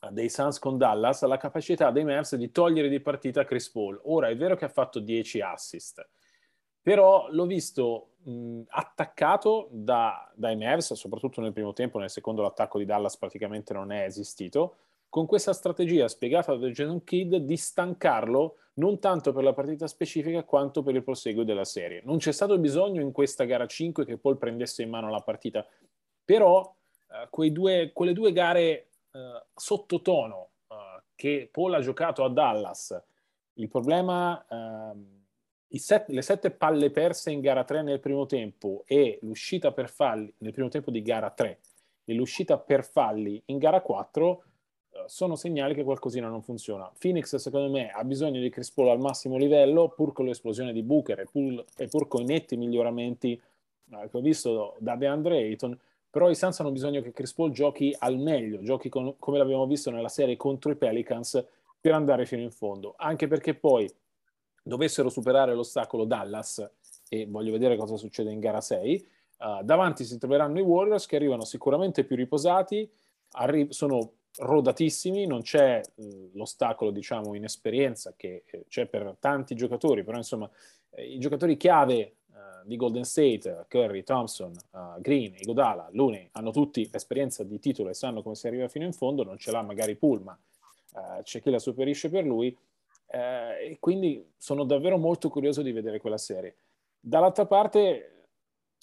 dei 0.10 0.30
Suns 0.30 0.60
con 0.60 0.78
Dallas, 0.78 1.24
la 1.24 1.38
capacità 1.38 1.92
dei 1.92 2.04
Mavs 2.04 2.36
di 2.36 2.52
togliere 2.52 2.90
di 2.90 3.00
partita 3.00 3.44
Chris 3.44 3.70
Paul. 3.70 4.00
Ora 4.06 4.28
è 4.28 4.36
vero 4.36 4.56
che 4.56 4.66
ha 4.66 4.70
fatto 4.70 5.00
10 5.00 5.42
assist, 5.42 6.08
però 6.82 7.28
l'ho 7.30 7.46
visto 7.46 8.12
mh, 8.24 8.62
attaccato 8.68 9.68
da, 9.72 10.32
dai 10.36 10.56
Mavs, 10.56 10.94
soprattutto 10.94 11.42
nel 11.42 11.54
primo 11.54 11.74
tempo, 11.74 11.98
nel 12.00 12.10
secondo 12.10 12.42
l'attacco 12.42 12.78
di 12.78 12.86
Dallas 12.86 13.18
praticamente 13.18 13.74
non 13.74 13.92
è 13.92 14.04
esistito, 14.04 14.76
con 15.10 15.26
questa 15.26 15.54
strategia 15.54 16.08
spiegata 16.08 16.56
da 16.56 16.68
Jason 16.68 17.04
Kidd 17.04 17.36
di 17.36 17.58
stancarlo 17.58 18.58
non 18.76 19.00
tanto 19.00 19.32
per 19.32 19.44
la 19.44 19.54
partita 19.54 19.88
specifica 19.88 20.44
quanto 20.44 20.84
per 20.84 20.96
il 20.96 21.04
proseguo 21.04 21.44
della 21.44 21.66
serie. 21.66 22.02
Non 22.04 22.18
c'è 22.18 22.32
stato 22.32 22.58
bisogno 22.58 23.02
in 23.02 23.12
questa 23.12 23.44
gara 23.46 23.66
5 23.66 24.06
che 24.06 24.18
Paul 24.18 24.38
prendesse 24.38 24.84
in 24.84 24.90
mano 24.90 25.10
la 25.10 25.22
partita, 25.22 25.66
però 26.24 26.76
eh, 27.32 27.52
due, 27.52 27.92
quelle 27.94 28.14
due 28.14 28.32
gare 28.32 28.88
eh, 29.12 29.44
sottotono 29.54 30.50
eh, 30.68 31.04
che 31.16 31.50
Paul 31.52 31.74
ha 31.74 31.80
giocato 31.80 32.24
a 32.24 32.30
Dallas, 32.30 33.02
il 33.54 33.70
problema, 33.70 34.46
ehm, 34.50 35.24
set, 35.70 36.10
le 36.10 36.22
sette 36.22 36.52
palle 36.52 36.92
perse 36.92 37.32
in 37.32 37.40
gara 37.40 37.64
3 37.64 37.82
nel 37.84 38.00
primo 38.00 38.26
tempo 38.26 38.84
e 38.86 39.20
l'uscita 39.22 39.72
per 39.72 39.90
falli 39.90 40.34
nel 40.40 40.52
primo 40.52 40.68
tempo 40.68 40.92
di 40.92 41.02
gara 41.02 41.30
3 41.30 41.60
e 42.04 42.14
l'uscita 42.14 42.58
per 42.58 42.84
falli 42.84 43.42
in 43.46 43.58
gara 43.58 43.82
4 43.82 44.44
sono 45.08 45.36
segnali 45.36 45.74
che 45.74 45.84
qualcosina 45.84 46.28
non 46.28 46.42
funziona. 46.42 46.92
Phoenix, 47.00 47.36
secondo 47.36 47.70
me, 47.70 47.90
ha 47.90 48.04
bisogno 48.04 48.40
di 48.40 48.50
Chris 48.50 48.72
Paul 48.72 48.90
al 48.90 49.00
massimo 49.00 49.38
livello, 49.38 49.90
pur 49.90 50.14
con 50.14 50.26
l'esplosione 50.26 50.74
di 50.74 50.84
Booker 50.84 51.20
e 51.20 51.26
pur, 51.32 51.64
e 51.78 51.88
pur 51.88 52.08
con 52.08 52.22
i 52.22 52.26
netti 52.26 52.58
miglioramenti 52.58 53.40
uh, 53.90 54.10
che 54.10 54.18
ho 54.18 54.22
visto 54.22 54.76
da 54.80 54.96
DeAndre 54.96 55.38
Ayton, 55.38 55.78
però 56.10 56.30
i 56.30 56.36
Suns 56.36 56.60
hanno 56.60 56.72
bisogno 56.72 57.02
che 57.02 57.12
Chris 57.12 57.34
Paul 57.34 57.52
giochi 57.52 57.96
al 58.00 58.18
meglio, 58.18 58.62
giochi 58.62 58.90
con, 58.90 59.16
come 59.20 59.38
l'abbiamo 59.38 59.66
visto 59.68 59.92
nella 59.92 60.10
serie 60.10 60.38
contro 60.38 60.72
i 60.72 60.76
Pelicans, 60.76 61.46
per 61.80 61.94
andare 61.94 62.26
fino 62.26 62.42
in 62.42 62.52
fondo, 62.52 62.96
anche 62.98 63.28
perché 63.28 63.54
poi 63.54 63.88
dovessero 64.64 65.10
superare 65.10 65.54
l'ostacolo 65.54 66.06
Dallas, 66.06 66.68
e 67.08 67.28
voglio 67.28 67.52
vedere 67.52 67.76
cosa 67.78 67.98
succede 67.98 68.32
in 68.32 68.40
gara 68.40 68.62
6, 68.62 69.08
uh, 69.38 69.44
eh, 69.44 69.60
davanti 69.64 70.04
si 70.04 70.18
troveranno 70.18 70.58
i 70.58 70.64
Warriors 70.64 71.06
che 71.06 71.16
arrivano 71.16 71.44
sicuramente 71.44 72.04
più 72.04 72.16
riposati, 72.16 72.90
arri- 73.34 73.72
sono 73.72 74.12
rodatissimi, 74.38 75.26
non 75.26 75.42
c'è 75.42 75.82
eh, 75.82 76.30
l'ostacolo, 76.34 76.92
diciamo, 76.92 77.36
in 77.36 77.44
esperienza 77.44 78.14
che 78.16 78.44
eh, 78.46 78.66
c'è 78.68 78.86
per 78.86 79.18
tanti 79.20 79.56
giocatori, 79.56 80.04
però 80.04 80.18
insomma 80.18 80.50
eh, 80.92 81.06
i 81.06 81.20
giocatori 81.20 81.58
chiave 81.58 82.16
di 82.66 82.78
Golden 82.78 83.04
State, 83.04 83.66
Curry, 83.70 84.04
Thompson, 84.04 84.52
uh, 84.72 85.00
Green, 85.00 85.36
Igodala, 85.38 85.88
Looney, 85.92 86.30
hanno 86.32 86.52
tutti 86.52 86.90
l'esperienza 86.92 87.44
di 87.44 87.60
titolo 87.60 87.90
e 87.90 87.94
sanno 87.94 88.24
come 88.24 88.34
si 88.34 88.48
arriva 88.48 88.68
fino 88.68 88.86
in 88.86 88.92
fondo, 88.92 89.24
non 89.24 89.38
ce 89.38 89.52
l'ha 89.52 89.62
magari 89.62 89.96
Pull, 89.96 90.24
ma 90.24 90.38
uh, 90.94 91.22
c'è 91.22 91.42
chi 91.42 91.52
la 91.52 91.60
superisce 91.60 92.10
per 92.10 92.26
lui, 92.26 92.58
e 93.08 93.78
quindi 93.80 94.32
sono 94.36 94.66
davvero 94.66 94.98
molto 94.98 95.30
curioso 95.30 95.62
di 95.62 95.72
vedere 95.72 96.00
quella 96.00 96.18
serie. 96.18 96.56
Dall'altra 97.00 97.46
parte 97.46 98.15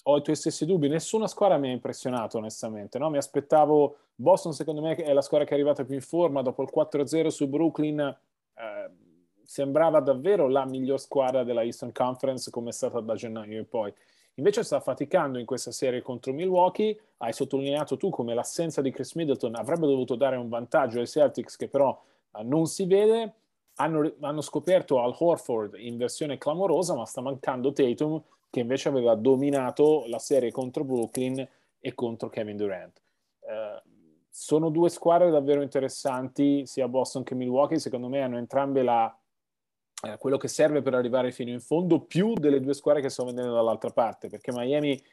ho 0.03 0.17
i 0.17 0.21
tuoi 0.21 0.35
stessi 0.35 0.65
dubbi. 0.65 0.87
Nessuna 0.87 1.27
squadra 1.27 1.57
mi 1.57 1.69
ha 1.69 1.71
impressionato, 1.71 2.37
onestamente. 2.37 2.97
No? 2.99 3.09
Mi 3.09 3.17
aspettavo 3.17 3.97
Boston, 4.15 4.53
secondo 4.53 4.81
me, 4.81 4.95
è 4.95 5.13
la 5.13 5.21
squadra 5.21 5.47
che 5.47 5.53
è 5.53 5.55
arrivata 5.55 5.85
più 5.85 5.95
in 5.95 6.01
forma. 6.01 6.41
Dopo 6.41 6.61
il 6.61 6.69
4-0 6.73 7.27
su 7.27 7.47
Brooklyn, 7.47 7.99
eh, 7.99 8.91
sembrava 9.43 9.99
davvero 9.99 10.47
la 10.47 10.65
miglior 10.65 10.99
squadra 10.99 11.43
della 11.43 11.63
Eastern 11.63 11.91
Conference, 11.91 12.49
come 12.51 12.69
è 12.69 12.73
stata 12.73 12.99
da 12.99 13.15
gennaio 13.15 13.61
e 13.61 13.63
poi. 13.63 13.93
Invece 14.35 14.63
sta 14.63 14.79
faticando 14.79 15.37
in 15.37 15.45
questa 15.45 15.71
serie 15.71 16.01
contro 16.01 16.33
Milwaukee. 16.33 16.99
Hai 17.17 17.33
sottolineato 17.33 17.97
tu 17.97 18.09
come 18.09 18.33
l'assenza 18.33 18.81
di 18.81 18.91
Chris 18.91 19.13
Middleton 19.13 19.55
avrebbe 19.55 19.85
dovuto 19.85 20.15
dare 20.15 20.35
un 20.35 20.49
vantaggio 20.49 20.99
ai 20.99 21.07
Celtics, 21.07 21.55
che 21.55 21.67
però 21.67 21.97
eh, 22.35 22.43
non 22.43 22.65
si 22.65 22.85
vede. 22.85 23.33
Hanno, 23.75 24.11
hanno 24.19 24.41
scoperto 24.41 25.01
Al 25.01 25.15
Horford 25.17 25.75
in 25.77 25.97
versione 25.97 26.37
clamorosa, 26.37 26.95
ma 26.95 27.05
sta 27.05 27.21
mancando 27.21 27.71
Tatum 27.71 28.21
che 28.53 28.59
invece 28.59 28.87
aveva 28.87 29.15
dominato 29.15 30.03
la 30.05 30.19
serie 30.19 30.51
contro 30.51 30.83
Brooklyn 30.83 31.43
e 31.79 31.93
contro 31.95 32.29
Kevin 32.29 32.55
Durant. 32.55 33.01
Eh, 33.39 33.81
sono 34.29 34.69
due 34.69 34.91
squadre 34.91 35.31
davvero 35.31 35.63
interessanti, 35.63 36.63
sia 36.67 36.87
Boston 36.87 37.23
che 37.23 37.33
Milwaukee, 37.33 37.79
secondo 37.79 38.09
me 38.09 38.21
hanno 38.21 38.37
entrambe 38.37 38.83
la, 38.83 39.11
eh, 40.03 40.17
quello 40.19 40.37
che 40.37 40.47
serve 40.47 40.83
per 40.83 40.93
arrivare 40.93 41.31
fino 41.31 41.49
in 41.49 41.61
fondo, 41.61 42.01
più 42.01 42.35
delle 42.35 42.59
due 42.59 42.75
squadre 42.75 43.01
che 43.01 43.09
sto 43.09 43.25
vedendo 43.25 43.53
dall'altra 43.53 43.89
parte, 43.89 44.29
perché 44.29 44.51
Miami 44.51 45.03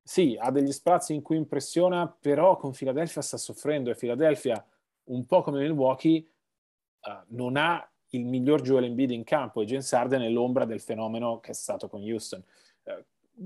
sì, 0.00 0.36
ha 0.38 0.52
degli 0.52 0.70
spazi 0.70 1.12
in 1.12 1.22
cui 1.22 1.38
impressiona, 1.38 2.06
però 2.06 2.56
con 2.56 2.70
Philadelphia 2.70 3.20
sta 3.20 3.36
soffrendo 3.36 3.90
e 3.90 3.96
Philadelphia, 3.96 4.64
un 5.06 5.26
po' 5.26 5.42
come 5.42 5.58
Milwaukee, 5.58 6.18
eh, 6.18 7.22
non 7.30 7.56
ha 7.56 7.84
il 8.10 8.24
miglior 8.24 8.62
Joel 8.62 8.84
Embiid 8.84 9.10
in 9.10 9.24
campo 9.24 9.60
e 9.60 9.64
James 9.64 9.92
Harden 9.92 10.22
è 10.22 10.28
l'ombra 10.28 10.64
del 10.64 10.80
fenomeno 10.80 11.40
che 11.40 11.50
è 11.50 11.54
stato 11.54 11.88
con 11.88 12.00
Houston. 12.00 12.44
Eh, 12.86 13.04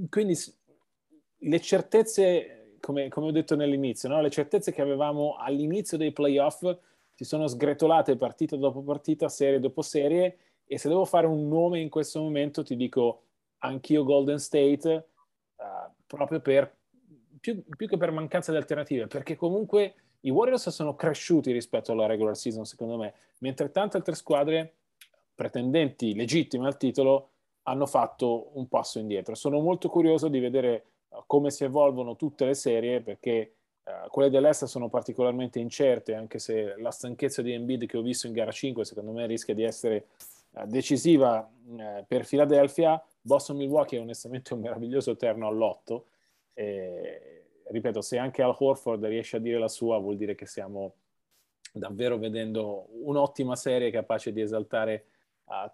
quindi 0.09 0.37
le 1.43 1.61
certezze, 1.61 2.77
come, 2.81 3.09
come 3.09 3.27
ho 3.29 3.33
detto 3.33 3.57
nell'inizio, 3.57 4.09
no? 4.09 4.21
le 4.21 4.31
certezze 4.31 4.73
che 4.73 4.83
avevamo 4.83 5.37
all'inizio 5.37 5.97
dei 5.97 6.13
playoff 6.13 6.65
si 7.15 7.25
sono 7.25 7.47
sgretolate 7.47 8.17
partita 8.17 8.57
dopo 8.57 8.83
partita, 8.83 9.29
serie 9.29 9.61
dopo 9.61 9.83
serie, 9.83 10.39
e 10.65 10.79
se 10.79 10.89
devo 10.89 11.05
fare 11.05 11.27
un 11.27 11.49
nome 11.49 11.81
in 11.81 11.91
questo 11.91 12.21
momento 12.21 12.63
ti 12.63 12.77
dico 12.77 13.25
anch'io 13.59 14.05
Golden 14.05 14.39
State, 14.39 15.09
uh, 15.57 15.93
proprio 16.07 16.41
per, 16.41 16.75
più, 17.39 17.63
più 17.77 17.89
che 17.89 17.99
per 17.99 18.11
mancanza 18.11 18.53
di 18.53 18.57
alternative, 18.57 19.07
perché 19.07 19.37
comunque 19.37 19.95
i 20.21 20.31
Warriors 20.31 20.71
sono 20.71 20.95
cresciuti 20.95 21.53
rispetto 21.53 21.93
alla 21.93 22.07
regular 22.07 22.37
season, 22.37 22.65
secondo 22.65 22.97
me, 22.97 23.13
mentre 23.41 23.71
tante 23.71 23.99
altre 23.99 24.15
squadre 24.15 24.77
pretendenti 25.35 26.15
legittime 26.15 26.67
al 26.67 26.77
titolo 26.77 27.30
hanno 27.71 27.87
fatto 27.87 28.51
un 28.55 28.69
passo 28.69 28.99
indietro. 28.99 29.35
Sono 29.35 29.61
molto 29.61 29.89
curioso 29.89 30.29
di 30.29 30.41
vedere 30.41 30.85
uh, 31.09 31.23
come 31.27 31.51
si 31.51 31.65
evolvono 31.65 32.17
tutte 32.17 32.45
le 32.45 32.55
serie 32.55 33.01
perché 33.01 33.55
uh, 33.85 34.09
quelle 34.11 34.29
dell'Est 34.29 34.65
sono 34.65 34.89
particolarmente 34.89 35.61
incerte, 35.61 36.15
anche 36.15 36.41
se 36.41 36.75
la 36.79 36.91
stanchezza 36.91 37.43
di 37.43 37.53
Embiid 37.53 37.87
che 37.87 37.97
ho 37.97 38.03
visto 38.03 38.27
in 38.27 38.33
gara 38.33 38.51
5 38.51 38.85
secondo 38.85 39.13
me 39.13 39.27
rischia 39.27 39.55
di 39.55 39.63
essere 39.63 40.09
uh, 40.51 40.67
decisiva 40.67 41.49
uh, 41.49 42.05
per 42.07 42.27
Philadelphia. 42.27 43.03
Boston-Milwaukee 43.23 43.99
è 43.99 44.03
onestamente 44.03 44.53
un 44.53 44.61
meraviglioso 44.61 45.17
terno 45.17 45.47
all'otto. 45.47 46.07
E, 46.55 47.45
ripeto, 47.69 48.01
se 48.01 48.19
anche 48.19 48.43
Al 48.43 48.57
Horford 48.59 49.05
riesce 49.05 49.37
a 49.37 49.41
dire 49.41 49.59
la 49.59 49.69
sua, 49.69 49.99
vuol 49.99 50.17
dire 50.17 50.35
che 50.35 50.47
stiamo 50.47 50.95
davvero 51.73 52.19
vedendo 52.19 52.89
un'ottima 53.05 53.55
serie 53.55 53.93
capace 53.93 54.33
di 54.33 54.41
esaltare 54.41 55.05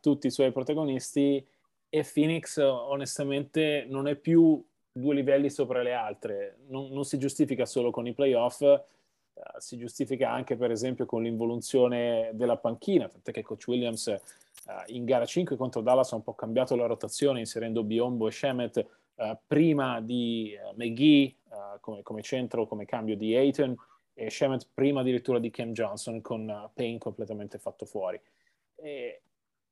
tutti 0.01 0.27
i 0.27 0.31
suoi 0.31 0.53
protagonisti 0.53 1.47
e 1.89 2.05
Phoenix 2.13 2.59
onestamente 2.59 3.87
non 3.89 4.09
è 4.09 4.17
più 4.17 4.63
due 4.93 5.15
livelli 5.15 5.51
sopra 5.51 5.83
le 5.83 5.93
altre, 5.93 6.59
non, 6.69 6.89
non 6.91 7.05
si 7.05 7.19
giustifica 7.19 7.67
solo 7.67 7.91
con 7.91 8.07
i 8.07 8.15
playoff, 8.15 8.61
uh, 8.61 9.43
si 9.59 9.77
giustifica 9.77 10.31
anche 10.31 10.57
per 10.57 10.71
esempio 10.71 11.05
con 11.05 11.23
l'involuzione 11.23 12.31
della 12.33 12.57
panchina, 12.57 13.09
tant'è 13.09 13.31
che 13.31 13.43
Coach 13.43 13.67
Williams 13.69 14.07
uh, 14.07 14.71
in 14.87 15.05
gara 15.05 15.27
5 15.27 15.57
contro 15.57 15.83
Dallas 15.83 16.13
ha 16.13 16.17
un 16.17 16.23
po' 16.23 16.35
cambiato 16.35 16.77
la 16.77 16.87
rotazione 16.87 17.41
inserendo 17.41 17.85
Biombo 17.85 18.27
e 18.27 18.31
Shemet 18.31 18.87
uh, 19.17 19.37
prima 19.47 20.01
di 20.01 20.57
McGee 20.77 21.35
come, 21.81 22.03
come, 22.03 22.21
centro, 22.21 22.67
come 22.67 22.85
cambio 22.85 23.17
di 23.17 23.35
Ayton 23.35 23.75
e 24.13 24.29
Shemet 24.29 24.69
prima 24.75 25.01
addirittura 25.01 25.39
di 25.39 25.51
Cam 25.51 25.73
Johnson 25.73 26.21
con 26.21 26.71
Payne 26.75 26.99
completamente 26.99 27.59
fatto 27.59 27.87
fuori. 27.87 28.21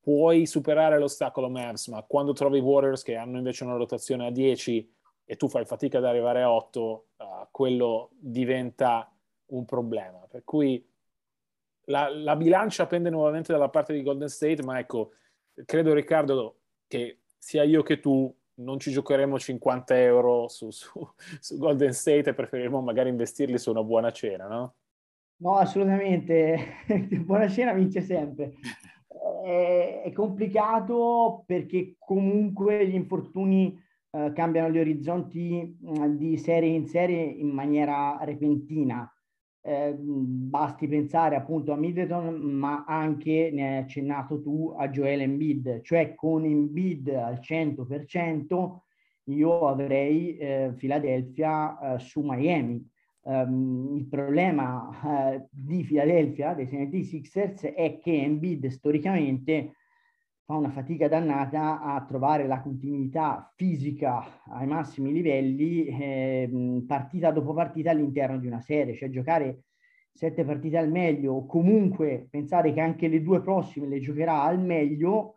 Puoi 0.04 0.44
superare 0.44 0.98
l'ostacolo 0.98 1.48
Mavs, 1.48 1.88
ma 1.88 2.02
quando 2.02 2.34
trovi 2.34 2.58
i 2.58 2.60
Warriors 2.60 3.02
che 3.02 3.16
hanno 3.16 3.38
invece 3.38 3.64
una 3.64 3.76
rotazione 3.76 4.26
a 4.26 4.30
10 4.30 4.94
e 5.24 5.36
tu 5.36 5.48
fai 5.48 5.64
fatica 5.64 5.96
ad 5.96 6.04
arrivare 6.04 6.42
a 6.42 6.52
8, 6.52 7.06
uh, 7.16 7.24
quello 7.50 8.10
diventa 8.18 9.10
un 9.46 9.64
problema. 9.64 10.18
Per 10.28 10.44
cui 10.44 10.86
la, 11.84 12.10
la, 12.10 12.36
bilancia 12.36 12.86
pende 12.86 13.08
nuovamente 13.08 13.50
dalla 13.50 13.70
parte 13.70 13.94
di 13.94 14.02
Golden 14.02 14.28
State, 14.28 14.62
ma 14.62 14.78
ecco, 14.78 15.12
credo 15.64 15.94
Riccardo 15.94 16.58
che 16.86 17.20
sia 17.38 17.62
io 17.62 17.82
che 17.82 17.98
tu 17.98 18.30
non 18.56 18.78
ci 18.78 18.90
giocheremo 18.90 19.38
50 19.38 20.02
euro 20.02 20.48
su, 20.48 20.70
su, 20.70 20.90
su 21.40 21.56
Golden 21.56 21.94
State 21.94 22.28
e 22.28 22.34
preferiremo 22.34 22.82
magari 22.82 23.08
investirli 23.08 23.56
su 23.56 23.70
una 23.70 23.82
buona 23.82 24.12
cena, 24.12 24.48
no? 24.48 24.74
No, 25.36 25.56
assolutamente. 25.56 26.84
buona 27.24 27.48
cena 27.48 27.72
vince 27.72 28.02
sempre 28.02 28.56
è, 29.44 30.10
complicato 30.14 31.44
perché 31.46 31.96
comunque 31.98 32.88
gli 32.88 32.94
infortuni 32.94 33.78
eh, 34.10 34.32
cambiano 34.34 34.72
gli 34.72 34.78
orizzonti 34.78 35.76
mh, 35.80 36.16
di 36.16 36.36
serie 36.38 36.74
in 36.74 36.86
serie 36.86 37.22
in 37.22 37.48
maniera 37.48 38.18
repentina. 38.22 39.08
Eh, 39.66 39.94
basti 39.98 40.86
pensare 40.88 41.36
appunto 41.36 41.72
a 41.72 41.76
Middleton, 41.76 42.34
ma 42.34 42.84
anche, 42.86 43.50
ne 43.52 43.68
hai 43.68 43.82
accennato 43.82 44.40
tu, 44.40 44.74
a 44.76 44.88
Joel 44.88 45.22
Embiid, 45.22 45.82
cioè 45.82 46.14
con 46.14 46.44
Embiid 46.44 47.08
al 47.08 47.40
100% 47.40 48.82
io 49.28 49.66
avrei 49.68 50.36
eh, 50.36 50.74
Philadelphia 50.76 51.94
eh, 51.94 51.98
su 51.98 52.20
Miami 52.22 52.86
Um, 53.26 53.96
il 53.96 54.06
problema 54.06 54.88
uh, 55.02 55.48
di 55.50 55.82
Philadelphia, 55.82 56.52
dei 56.52 56.66
76ers, 56.66 57.74
è 57.74 57.98
che 57.98 58.22
Embiid 58.22 58.66
storicamente 58.66 59.76
fa 60.44 60.56
una 60.56 60.68
fatica 60.68 61.08
dannata 61.08 61.80
a 61.80 62.04
trovare 62.04 62.46
la 62.46 62.60
continuità 62.60 63.50
fisica 63.56 64.42
ai 64.50 64.66
massimi 64.66 65.10
livelli 65.10 65.86
eh, 65.86 66.82
partita 66.86 67.30
dopo 67.30 67.54
partita 67.54 67.90
all'interno 67.90 68.38
di 68.38 68.46
una 68.46 68.60
serie, 68.60 68.94
cioè 68.94 69.08
giocare 69.08 69.62
sette 70.12 70.44
partite 70.44 70.76
al 70.76 70.90
meglio 70.90 71.32
o 71.32 71.46
comunque 71.46 72.28
pensare 72.30 72.74
che 72.74 72.80
anche 72.80 73.08
le 73.08 73.22
due 73.22 73.40
prossime 73.40 73.88
le 73.88 74.00
giocherà 74.00 74.42
al 74.42 74.60
meglio 74.60 75.36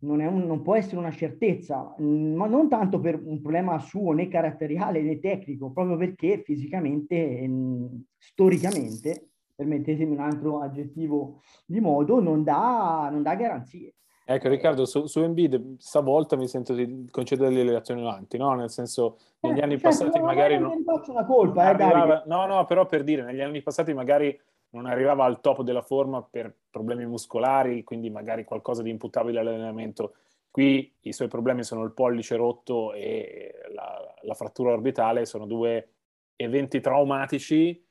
non, 0.00 0.20
un, 0.20 0.46
non, 0.46 0.62
può 0.62 0.76
essere 0.76 0.96
una 0.96 1.10
certezza, 1.10 1.94
mm, 2.00 2.34
ma 2.34 2.46
non 2.46 2.68
tanto 2.68 3.00
per 3.00 3.20
un 3.22 3.40
problema 3.40 3.78
suo 3.78 4.12
né 4.12 4.28
caratteriale 4.28 5.02
né 5.02 5.18
tecnico, 5.18 5.70
proprio 5.70 5.96
perché 5.96 6.42
fisicamente, 6.44 7.46
mm, 7.46 7.86
storicamente, 8.16 9.30
permettetemi 9.54 10.12
un 10.12 10.20
altro 10.20 10.60
aggettivo 10.60 11.40
di 11.66 11.80
modo, 11.80 12.20
non 12.20 12.44
dà, 12.44 13.08
non 13.10 13.22
dà 13.22 13.34
garanzie. 13.34 13.94
Ecco 14.30 14.48
Riccardo, 14.48 14.84
su, 14.84 15.06
su 15.06 15.20
Embiid 15.20 15.78
stavolta 15.78 16.36
mi 16.36 16.46
sento 16.46 16.74
di 16.74 17.08
concedere 17.10 17.50
le 17.50 17.62
relazioni 17.62 18.02
avanti, 18.02 18.36
no? 18.36 18.52
Nel 18.52 18.68
senso, 18.68 19.16
negli 19.40 19.58
eh, 19.58 19.62
anni 19.62 19.78
certo, 19.78 20.04
passati 20.04 20.20
magari 20.20 20.58
non... 20.58 20.68
Non 20.68 20.82
faccio 20.84 21.12
una 21.12 21.24
colpa, 21.24 21.62
eh, 21.62 21.66
arrivava... 21.68 22.24
No, 22.26 22.44
no, 22.44 22.64
però 22.66 22.84
per 22.84 23.04
dire, 23.04 23.22
negli 23.22 23.40
anni 23.40 23.62
passati 23.62 23.94
magari 23.94 24.38
non 24.70 24.86
arrivava 24.86 25.24
al 25.24 25.40
top 25.40 25.62
della 25.62 25.82
forma 25.82 26.22
per 26.22 26.54
problemi 26.70 27.06
muscolari, 27.06 27.84
quindi 27.84 28.10
magari 28.10 28.44
qualcosa 28.44 28.82
di 28.82 28.90
imputabile 28.90 29.40
all'allenamento. 29.40 30.14
Qui 30.50 30.94
i 31.00 31.12
suoi 31.12 31.28
problemi 31.28 31.62
sono 31.62 31.84
il 31.84 31.92
pollice 31.92 32.36
rotto 32.36 32.92
e 32.92 33.54
la, 33.72 34.14
la 34.22 34.34
frattura 34.34 34.72
orbitale, 34.72 35.26
sono 35.26 35.46
due 35.46 35.92
eventi 36.36 36.80
traumatici, 36.80 37.84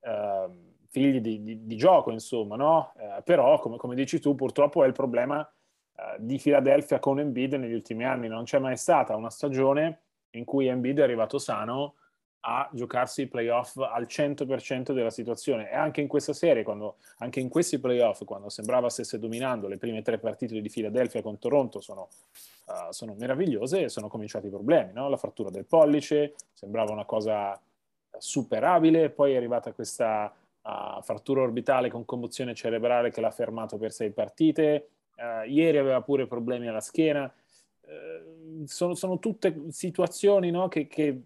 eh, 0.00 0.48
figli 0.88 1.20
di, 1.20 1.42
di, 1.42 1.66
di, 1.66 1.76
gioco, 1.76 2.12
insomma, 2.12 2.56
no? 2.56 2.92
Eh, 2.96 3.22
però, 3.22 3.58
come, 3.58 3.76
come, 3.76 3.94
dici 3.94 4.20
tu, 4.20 4.34
purtroppo 4.34 4.84
è 4.84 4.86
il 4.86 4.92
problema 4.92 5.46
eh, 5.96 6.16
di 6.18 6.38
Philadelphia 6.38 6.98
con 6.98 7.18
Embiid 7.18 7.54
negli 7.54 7.72
ultimi 7.72 8.04
anni. 8.04 8.28
Non 8.28 8.44
c'è 8.44 8.58
mai 8.58 8.76
stata 8.76 9.16
una 9.16 9.30
stagione 9.30 10.02
in 10.30 10.44
cui 10.44 10.66
Embiid 10.66 11.00
è 11.00 11.02
arrivato 11.02 11.38
sano 11.38 11.94
a 12.46 12.68
giocarsi 12.72 13.22
i 13.22 13.26
playoff 13.26 13.78
al 13.78 14.04
100% 14.04 14.92
della 14.92 15.10
situazione 15.10 15.70
e 15.70 15.74
anche 15.74 16.02
in 16.02 16.08
questa 16.08 16.34
serie, 16.34 16.62
quando, 16.62 16.96
anche 17.18 17.40
in 17.40 17.48
questi 17.48 17.78
playoff, 17.78 18.24
quando 18.24 18.50
sembrava 18.50 18.90
stesse 18.90 19.18
dominando 19.18 19.66
le 19.66 19.78
prime 19.78 20.02
tre 20.02 20.18
partite 20.18 20.60
di 20.60 20.68
Philadelphia 20.68 21.22
con 21.22 21.38
Toronto 21.38 21.80
sono, 21.80 22.08
uh, 22.66 22.90
sono 22.90 23.14
meravigliose 23.18 23.84
e 23.84 23.88
sono 23.88 24.08
cominciati 24.08 24.48
i 24.48 24.50
problemi, 24.50 24.92
no? 24.92 25.08
la 25.08 25.16
frattura 25.16 25.48
del 25.48 25.64
pollice 25.64 26.34
sembrava 26.52 26.92
una 26.92 27.06
cosa 27.06 27.58
superabile, 28.18 29.08
poi 29.08 29.32
è 29.32 29.36
arrivata 29.36 29.72
questa 29.72 30.30
uh, 30.60 31.02
frattura 31.02 31.40
orbitale 31.40 31.88
con 31.88 32.04
commozione 32.04 32.54
cerebrale 32.54 33.10
che 33.10 33.22
l'ha 33.22 33.30
fermato 33.30 33.78
per 33.78 33.90
sei 33.90 34.10
partite, 34.10 34.88
uh, 35.16 35.48
ieri 35.48 35.78
aveva 35.78 36.02
pure 36.02 36.26
problemi 36.26 36.68
alla 36.68 36.80
schiena, 36.80 37.32
sono, 38.64 38.94
sono, 38.94 39.18
tutte 39.18 39.64
situazioni 39.68 40.50
no? 40.50 40.68
che, 40.68 40.86
che 40.86 41.20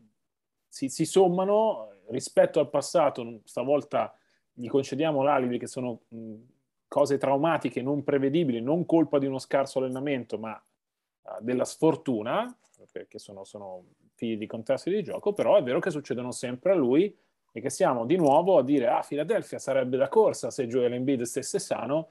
si, 0.69 0.89
si 0.89 1.05
sommano 1.05 1.95
rispetto 2.09 2.61
al 2.61 2.69
passato, 2.71 3.41
stavolta 3.45 4.15
gli 4.53 4.69
concediamo 4.69 5.23
l'alibi 5.23 5.59
che 5.59 5.67
sono 5.67 6.01
cose 6.89 7.19
traumatiche 7.19 7.83
non 7.83 8.03
prevedibili, 8.03 8.61
non 8.61 8.87
colpa 8.87 9.19
di 9.19 9.27
uno 9.27 9.39
scarso 9.39 9.79
allenamento, 9.79 10.39
ma 10.39 10.61
uh, 11.23 11.31
della 11.41 11.65
sfortuna, 11.65 12.55
perché 12.91 13.19
sono, 13.19 13.45
sono, 13.45 13.85
figli 14.19 14.37
di 14.37 14.47
contesti 14.47 14.91
di 14.91 15.05
gioco, 15.05 15.33
però 15.33 15.57
è 15.57 15.63
vero 15.63 15.79
che 15.79 15.93
succedono 15.93 16.33
sempre 16.33 16.73
a 16.73 16.75
lui 16.75 17.17
e 17.53 17.61
che 17.61 17.71
siamo 17.71 18.05
di 18.05 18.17
nuovo 18.17 18.59
a 18.59 18.65
dire 18.65 18.89
ah, 18.89 19.05
Philadelphia 19.07 19.61
sarebbe 19.61 19.97
da 19.97 20.09
corsa 20.09 20.51
se 20.51 20.67
Joel 20.67 20.95
Embiid 20.95 21.23
stesse 21.23 21.61
sano. 21.61 22.09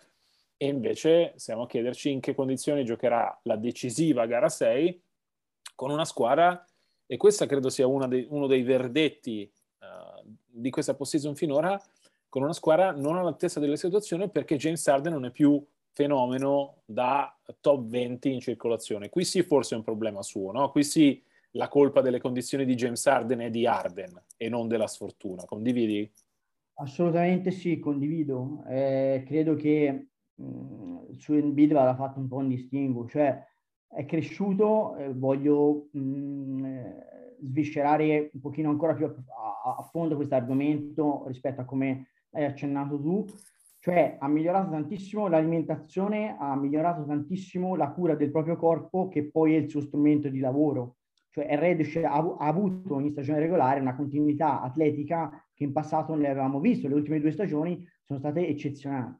E 0.55 0.67
invece 0.67 1.33
siamo 1.35 1.63
a 1.63 1.67
chiederci 1.67 2.09
in 2.09 2.21
che 2.21 2.33
condizioni 2.33 2.85
giocherà 2.85 3.37
la 3.43 3.57
decisiva 3.57 4.25
gara 4.25 4.47
6 4.47 5.01
con 5.75 5.91
una 5.91 6.05
squadra 6.05 6.65
e 7.07 7.17
questo 7.17 7.45
credo 7.45 7.69
sia 7.69 7.87
dei, 8.07 8.27
uno 8.29 8.47
dei 8.47 8.61
verdetti 8.61 9.49
uh, 9.79 10.29
di 10.45 10.69
questa 10.69 10.93
postseason 10.93 11.35
finora, 11.35 11.81
con 12.29 12.43
una 12.43 12.53
squadra 12.53 12.91
non 12.91 13.17
all'altezza 13.17 13.59
della 13.59 13.77
situazione 13.77 14.29
perché 14.29 14.57
James 14.57 14.85
Harden 14.85 15.13
non 15.13 15.25
è 15.25 15.31
più 15.31 15.65
fenomeno 15.93 16.81
da 16.85 17.35
top 17.59 17.87
20 17.87 18.31
in 18.31 18.39
circolazione. 18.39 19.09
Qui 19.09 19.23
sì 19.23 19.41
forse 19.41 19.73
è 19.73 19.77
un 19.77 19.83
problema 19.83 20.21
suo, 20.21 20.51
no? 20.51 20.69
Qui 20.69 20.83
sì 20.83 21.23
la 21.51 21.67
colpa 21.69 22.01
delle 22.01 22.19
condizioni 22.19 22.65
di 22.65 22.75
James 22.75 23.03
Harden 23.07 23.39
è 23.39 23.49
di 23.49 23.65
Harden 23.65 24.21
e 24.35 24.49
non 24.49 24.67
della 24.67 24.87
sfortuna. 24.87 25.45
Condividi? 25.45 26.09
Assolutamente 26.75 27.49
sì, 27.51 27.79
condivido. 27.79 28.63
Eh, 28.67 29.23
credo 29.25 29.55
che 29.55 30.07
mh, 30.35 30.43
mm, 30.43 30.97
su 31.17 31.33
Embiid 31.33 31.73
vada 31.73 31.95
fatto 31.95 32.19
un 32.19 32.27
po' 32.27 32.37
un 32.37 32.49
distinguo, 32.49 33.07
cioè 33.07 33.43
è 33.87 34.05
cresciuto, 34.05 34.95
eh, 34.97 35.11
voglio 35.13 35.87
mh, 35.91 35.99
mm, 35.99 36.46
sviscerare 37.57 38.29
un 38.33 38.39
pochino 38.39 38.69
ancora 38.69 38.93
più 38.93 39.05
a, 39.05 39.75
a 39.77 39.89
fondo 39.91 40.15
questo 40.15 40.35
argomento 40.35 41.25
rispetto 41.27 41.61
a 41.61 41.65
come 41.65 42.09
hai 42.31 42.45
accennato 42.45 42.99
tu, 43.01 43.25
cioè 43.79 44.17
ha 44.19 44.27
migliorato 44.27 44.69
tantissimo 44.69 45.27
l'alimentazione, 45.27 46.35
ha 46.37 46.55
migliorato 46.55 47.05
tantissimo 47.05 47.75
la 47.75 47.89
cura 47.89 48.15
del 48.15 48.31
proprio 48.31 48.57
corpo 48.57 49.07
che 49.07 49.29
poi 49.29 49.55
è 49.55 49.57
il 49.57 49.69
suo 49.69 49.81
strumento 49.81 50.29
di 50.29 50.39
lavoro. 50.39 50.97
Cioè 51.31 51.47
Red 51.57 51.81
ha, 52.03 52.35
ha 52.37 52.47
avuto 52.47 52.99
in 52.99 53.11
stagione 53.11 53.39
regolare 53.39 53.79
una 53.79 53.95
continuità 53.95 54.61
atletica 54.61 55.29
che 55.53 55.63
in 55.63 55.71
passato 55.71 56.13
non 56.13 56.25
avevamo 56.25 56.59
visto, 56.59 56.87
le 56.87 56.95
ultime 56.95 57.19
due 57.19 57.31
stagioni 57.31 57.83
sono 58.03 58.19
state 58.19 58.47
eccezionali. 58.47 59.15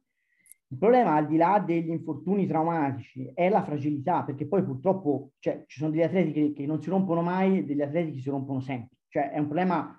Il 0.70 0.78
problema, 0.78 1.14
al 1.14 1.28
di 1.28 1.38
là 1.38 1.64
degli 1.66 1.90
infortuni 1.90 2.46
traumatici, 2.46 3.32
è 3.34 3.48
la 3.48 3.64
fragilità, 3.64 4.24
perché 4.24 4.48
poi 4.48 4.64
purtroppo 4.64 5.32
cioè, 5.40 5.64
ci 5.66 5.80
sono 5.80 5.92
degli 5.92 6.02
atleti 6.02 6.34
che, 6.34 6.54
che, 6.54 6.66
non 6.66 6.82
si 6.82 6.90
rompono 6.90 7.22
mai, 7.22 7.64
degli 7.64 7.82
atleti 7.82 8.14
che 8.14 8.20
si 8.20 8.30
rompono 8.30 8.60
sempre. 8.60 8.98
Cioè, 9.08 9.32
è 9.32 9.40
un 9.40 9.46
problema, 9.46 9.98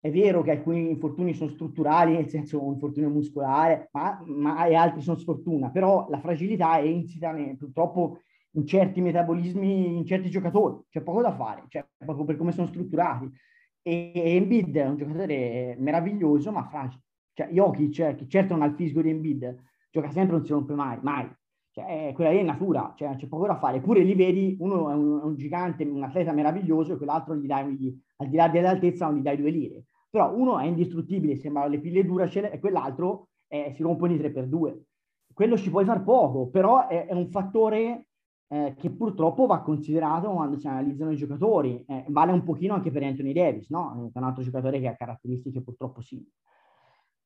è 0.00 0.10
vero 0.10 0.42
che 0.42 0.50
alcuni 0.50 0.90
infortuni 0.90 1.34
sono 1.34 1.50
strutturali, 1.50 2.14
nel 2.14 2.28
senso 2.28 2.60
un 2.60 2.72
infortunio 2.72 3.10
muscolare, 3.10 3.90
ma, 3.92 4.20
ma 4.26 4.66
e 4.66 4.74
altri 4.74 5.02
sono 5.02 5.16
sfortuna, 5.18 5.70
però 5.70 6.08
la 6.10 6.18
fragilità 6.18 6.78
è 6.78 6.82
insita 6.82 7.32
purtroppo 7.56 8.22
in 8.52 8.66
certi 8.66 9.00
metabolismi, 9.00 9.98
in 9.98 10.04
certi 10.04 10.30
giocatori, 10.30 10.82
c'è 10.88 11.00
poco 11.00 11.22
da 11.22 11.32
fare, 11.32 11.64
cioè, 11.68 11.86
proprio 11.96 12.24
per 12.24 12.36
come 12.36 12.50
sono 12.50 12.66
strutturati. 12.66 13.30
E, 13.82 14.10
e 14.12 14.34
Embiid 14.34 14.76
è 14.76 14.86
un 14.86 14.96
giocatore 14.96 15.76
meraviglioso, 15.78 16.50
ma 16.50 16.64
fragile. 16.68 17.02
Cioè, 17.32 17.48
Jokic, 17.50 18.16
che 18.16 18.26
certo 18.26 18.54
non 18.54 18.62
ha 18.62 18.66
il 18.66 18.74
fisico 18.74 19.00
di 19.00 19.10
Embiid, 19.10 19.66
gioca 19.90 20.10
sempre, 20.10 20.36
non 20.36 20.44
si 20.44 20.52
rompe 20.52 20.74
mai, 20.74 20.98
mai. 21.02 21.30
Cioè, 21.70 22.12
quella 22.14 22.30
lì 22.30 22.38
è 22.38 22.42
natura, 22.42 22.92
cioè, 22.96 23.14
c'è 23.16 23.26
poco 23.28 23.46
da 23.46 23.56
fare. 23.56 23.76
Eppure 23.76 24.02
li 24.02 24.14
vedi, 24.14 24.56
uno 24.58 24.90
è 24.90 24.94
un, 24.94 25.20
un, 25.22 25.36
gigante, 25.36 25.84
un 25.84 26.02
atleta 26.02 26.32
meraviglioso, 26.32 26.94
e 26.94 26.96
quell'altro 26.96 27.36
gli 27.36 27.46
dai, 27.46 27.72
gli, 27.74 27.96
al 28.16 28.28
di 28.28 28.36
là 28.36 28.48
dell'altezza, 28.48 29.06
non 29.06 29.18
gli 29.18 29.22
dai 29.22 29.36
due 29.36 29.50
lire. 29.50 29.84
Però 30.10 30.34
uno 30.34 30.58
è 30.58 30.64
indistruttibile, 30.64 31.36
sembra 31.36 31.66
le 31.66 31.78
pille 31.78 32.04
Duracell, 32.04 32.50
e 32.52 32.58
quell'altro 32.58 33.28
eh, 33.46 33.72
si 33.74 33.82
rompono 33.82 34.12
i 34.12 34.18
3x2. 34.18 34.78
Quello 35.32 35.56
ci 35.56 35.70
puoi 35.70 35.84
far 35.84 36.02
poco, 36.02 36.48
però 36.48 36.88
è, 36.88 37.06
è 37.06 37.12
un 37.12 37.30
fattore 37.30 38.08
eh, 38.48 38.74
che 38.76 38.90
purtroppo 38.90 39.46
va 39.46 39.60
considerato 39.60 40.30
quando 40.30 40.56
si 40.56 40.66
analizzano 40.66 41.12
i 41.12 41.16
giocatori. 41.16 41.84
Eh, 41.86 42.06
vale 42.08 42.32
un 42.32 42.42
pochino 42.42 42.74
anche 42.74 42.90
per 42.90 43.02
Anthony 43.02 43.32
Davis, 43.32 43.68
no? 43.70 44.10
È 44.12 44.18
un 44.18 44.24
altro 44.24 44.42
giocatore 44.42 44.80
che 44.80 44.88
ha 44.88 44.96
caratteristiche 44.96 45.62
purtroppo 45.62 46.00
simili. 46.00 46.32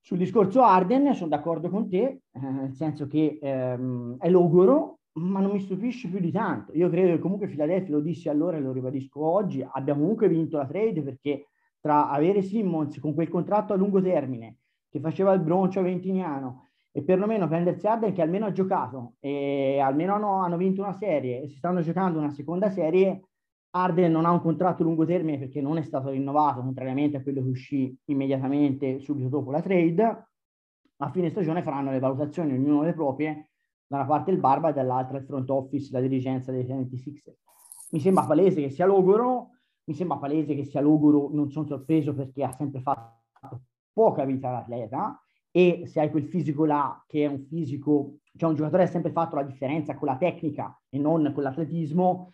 Sul 0.05 0.19
discorso 0.19 0.63
Arden 0.63 1.15
sono 1.15 1.31
d'accordo 1.31 1.71
con 1.71 1.89
te, 1.89 2.23
eh, 2.33 2.41
nel 2.41 2.75
senso 2.75 3.07
che 3.07 3.39
ehm, 3.41 4.17
è 4.19 4.29
logoro, 4.29 4.99
ma 5.13 5.39
non 5.39 5.53
mi 5.53 5.61
stupisce 5.61 6.09
più 6.09 6.19
di 6.19 6.33
tanto. 6.33 6.73
Io 6.75 6.91
credo 6.91 7.13
che 7.13 7.19
comunque 7.21 7.47
Philadelphia, 7.47 7.95
lo 7.95 8.01
dissi 8.01 8.29
allora 8.29 8.57
e 8.57 8.61
lo 8.61 8.73
ribadisco 8.73 9.25
oggi, 9.25 9.65
abbia 9.67 9.95
comunque 9.95 10.29
vinto 10.29 10.57
la 10.57 10.67
trade 10.67 11.03
perché 11.03 11.47
tra 11.79 12.11
avere 12.11 12.43
Simmons 12.43 12.99
con 12.99 13.15
quel 13.15 13.29
contratto 13.29 13.75
a 13.75 13.77
lungo 13.77 14.03
termine 14.03 14.57
che 14.89 14.99
faceva 14.99 15.33
il 15.35 15.41
broncio 15.41 15.83
ventiniano 15.83 16.71
e 16.91 17.03
perlomeno 17.03 17.47
prendersi 17.47 17.87
Arden 17.87 18.13
che 18.13 18.23
almeno 18.23 18.47
ha 18.47 18.53
giocato 18.53 19.15
e 19.21 19.79
almeno 19.79 20.15
hanno, 20.15 20.43
hanno 20.43 20.57
vinto 20.57 20.83
una 20.83 20.95
serie 20.95 21.43
e 21.43 21.49
si 21.49 21.59
stanno 21.59 21.81
giocando 21.81 22.19
una 22.19 22.31
seconda 22.31 22.71
serie, 22.71 23.29
Arden 23.75 24.13
non 24.13 24.27
ha 24.27 24.31
un 24.31 24.41
contratto 24.41 24.83
a 24.83 24.85
lungo 24.85 25.07
termine 25.07 25.39
perché 25.39 25.61
non 25.61 25.79
è 25.79 25.83
stato 25.83 26.11
rinnovato, 26.11 26.61
contrariamente 26.61 27.17
a 27.17 27.23
quello 27.23 27.43
che 27.43 27.49
uscì 27.49 27.99
immediatamente 28.07 28.99
subito 28.99 29.29
dopo 29.29 29.51
la 29.51 29.63
trade. 29.63 30.29
A 30.97 31.11
fine 31.11 31.31
stagione 31.31 31.63
faranno 31.63 31.91
le 31.91 31.99
valutazioni, 31.99 32.53
ognuno 32.53 32.83
le 32.83 32.93
proprie, 32.93 33.51
da 33.87 33.97
una 33.97 34.07
parte 34.07 34.31
il 34.31 34.39
Barba 34.39 34.69
e 34.69 34.73
dall'altra 34.73 35.19
il 35.19 35.25
front 35.25 35.49
office, 35.51 35.89
la 35.91 36.01
dirigenza 36.01 36.53
dei 36.53 36.67
76 36.67 37.23
Mi 37.93 38.01
sembra 38.01 38.25
palese 38.25 38.61
che 38.61 38.71
sia 38.71 38.85
logoro, 38.85 39.49
mi 39.85 39.95
sembra 39.95 40.19
palese 40.19 40.55
che 40.55 40.65
sia 40.65 40.81
logoro, 40.81 41.31
non 41.33 41.51
sono 41.51 41.67
sorpreso 41.67 42.15
perché 42.15 42.45
ha 42.45 42.53
sempre 42.53 42.83
fatto 42.83 43.21
poca 43.93 44.25
vita 44.25 44.51
l'atleta 44.51 45.19
e 45.51 45.83
se 45.87 46.01
hai 46.01 46.11
quel 46.11 46.25
fisico 46.25 46.65
là, 46.65 47.03
che 47.07 47.25
è 47.25 47.27
un 47.27 47.45
fisico, 47.45 48.19
cioè 48.37 48.49
un 48.49 48.55
giocatore 48.57 48.85
ha 48.85 48.87
sempre 48.87 49.13
fatto 49.13 49.37
la 49.37 49.43
differenza 49.43 49.95
con 49.95 50.09
la 50.09 50.17
tecnica 50.17 50.79
e 50.89 50.99
non 50.99 51.31
con 51.35 51.43
l'atletismo, 51.43 52.33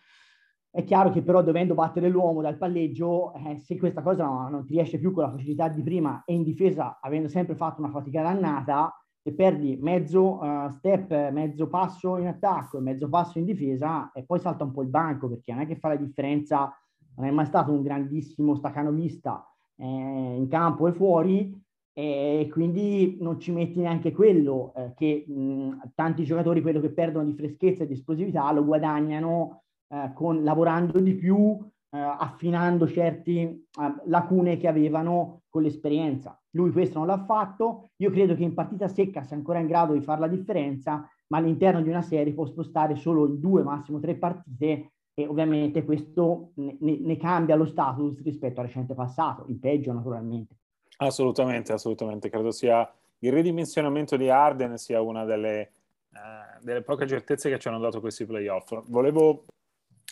è 0.71 0.83
chiaro 0.83 1.09
che 1.09 1.23
però 1.23 1.41
dovendo 1.41 1.73
battere 1.73 2.09
l'uomo 2.09 2.41
dal 2.41 2.57
palleggio, 2.57 3.33
eh, 3.33 3.57
se 3.57 3.77
questa 3.77 4.01
cosa 4.01 4.25
no, 4.25 4.49
non 4.49 4.65
ti 4.65 4.73
riesce 4.73 4.99
più 4.99 5.11
con 5.11 5.23
la 5.23 5.31
facilità 5.31 5.67
di 5.67 5.81
prima 5.81 6.23
e 6.25 6.33
in 6.33 6.43
difesa, 6.43 6.99
avendo 7.01 7.27
sempre 7.27 7.55
fatto 7.55 7.81
una 7.81 7.89
fatica 7.89 8.21
dannata, 8.21 8.93
se 9.21 9.33
perdi 9.33 9.77
mezzo 9.81 10.39
uh, 10.39 10.69
step, 10.69 11.31
mezzo 11.31 11.67
passo 11.67 12.17
in 12.17 12.27
attacco 12.27 12.77
e 12.77 12.81
mezzo 12.81 13.09
passo 13.09 13.39
in 13.39 13.45
difesa, 13.45 14.11
e 14.13 14.23
poi 14.23 14.39
salta 14.39 14.63
un 14.63 14.71
po' 14.71 14.83
il 14.83 14.89
banco, 14.89 15.27
perché 15.27 15.51
non 15.51 15.61
è 15.61 15.67
che 15.67 15.75
fa 15.75 15.89
la 15.89 15.95
differenza, 15.95 16.71
non 17.15 17.27
è 17.27 17.31
mai 17.31 17.45
stato 17.45 17.71
un 17.71 17.81
grandissimo 17.81 18.55
staccanovista 18.55 19.43
eh, 19.75 19.85
in 19.85 20.47
campo 20.47 20.87
e 20.87 20.93
fuori, 20.93 21.67
e 21.91 22.47
quindi 22.49 23.17
non 23.19 23.39
ci 23.39 23.51
metti 23.51 23.81
neanche 23.81 24.13
quello 24.13 24.71
eh, 24.73 24.93
che 24.95 25.25
mh, 25.27 25.91
tanti 25.95 26.23
giocatori 26.23 26.61
quello 26.61 26.79
che 26.79 26.91
perdono 26.91 27.25
di 27.25 27.33
freschezza 27.33 27.83
e 27.83 27.87
di 27.87 27.93
esplosività 27.93 28.49
lo 28.53 28.63
guadagnano 28.63 29.63
eh, 29.89 30.11
con, 30.13 30.43
lavorando 30.43 30.99
di 30.99 31.13
più, 31.13 31.57
eh, 31.91 31.97
affinando 31.97 32.87
certe 32.87 33.31
eh, 33.31 33.63
lacune 34.05 34.57
che 34.57 34.67
avevano 34.67 35.41
con 35.49 35.63
l'esperienza. 35.63 36.39
Lui 36.51 36.71
questo 36.71 36.99
non 36.99 37.07
l'ha 37.07 37.23
fatto, 37.25 37.89
io 37.97 38.11
credo 38.11 38.35
che 38.35 38.43
in 38.43 38.53
partita 38.53 38.87
secca 38.87 39.23
sia 39.23 39.35
ancora 39.35 39.59
in 39.59 39.67
grado 39.67 39.93
di 39.93 40.01
fare 40.01 40.19
la 40.19 40.27
differenza, 40.27 41.07
ma 41.27 41.37
all'interno 41.37 41.81
di 41.81 41.89
una 41.89 42.01
serie 42.01 42.33
può 42.33 42.45
spostare 42.45 42.95
solo 42.95 43.27
due, 43.27 43.63
massimo 43.63 43.99
tre 43.99 44.15
partite 44.15 44.91
e 45.13 45.27
ovviamente 45.27 45.83
questo 45.83 46.51
ne, 46.55 46.77
ne 46.79 47.17
cambia 47.17 47.55
lo 47.55 47.65
status 47.65 48.21
rispetto 48.23 48.61
al 48.61 48.67
recente 48.67 48.93
passato, 48.93 49.45
in 49.47 49.59
peggio 49.59 49.91
naturalmente. 49.91 50.55
Assolutamente, 50.97 51.73
assolutamente, 51.73 52.29
credo 52.29 52.51
sia 52.51 52.89
il 53.19 53.31
ridimensionamento 53.31 54.15
di 54.15 54.29
Arden 54.29 54.77
sia 54.77 55.01
una 55.01 55.25
delle, 55.25 55.71
uh, 56.13 56.63
delle 56.63 56.81
poche 56.81 57.07
certezze 57.07 57.49
che 57.49 57.59
ci 57.59 57.67
hanno 57.67 57.79
dato 57.79 57.99
questi 57.99 58.25
playoff. 58.25 58.81
Volevo 58.87 59.45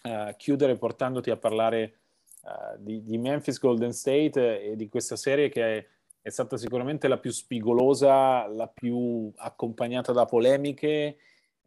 uh, 0.03 0.35
chiudere 0.35 0.77
portandoti 0.77 1.29
a 1.29 1.37
parlare 1.37 1.99
uh, 2.43 2.81
di, 2.81 3.03
di, 3.03 3.17
Memphis 3.17 3.59
Golden 3.59 3.93
State 3.93 4.63
e 4.63 4.75
di 4.75 4.89
questa 4.89 5.15
serie 5.15 5.49
che 5.49 5.77
è, 5.77 5.87
è, 6.21 6.29
stata 6.29 6.57
sicuramente 6.57 7.07
la 7.07 7.17
più 7.17 7.31
spigolosa, 7.31 8.47
la 8.47 8.67
più 8.67 9.31
accompagnata 9.35 10.11
da 10.11 10.25
polemiche. 10.25 11.17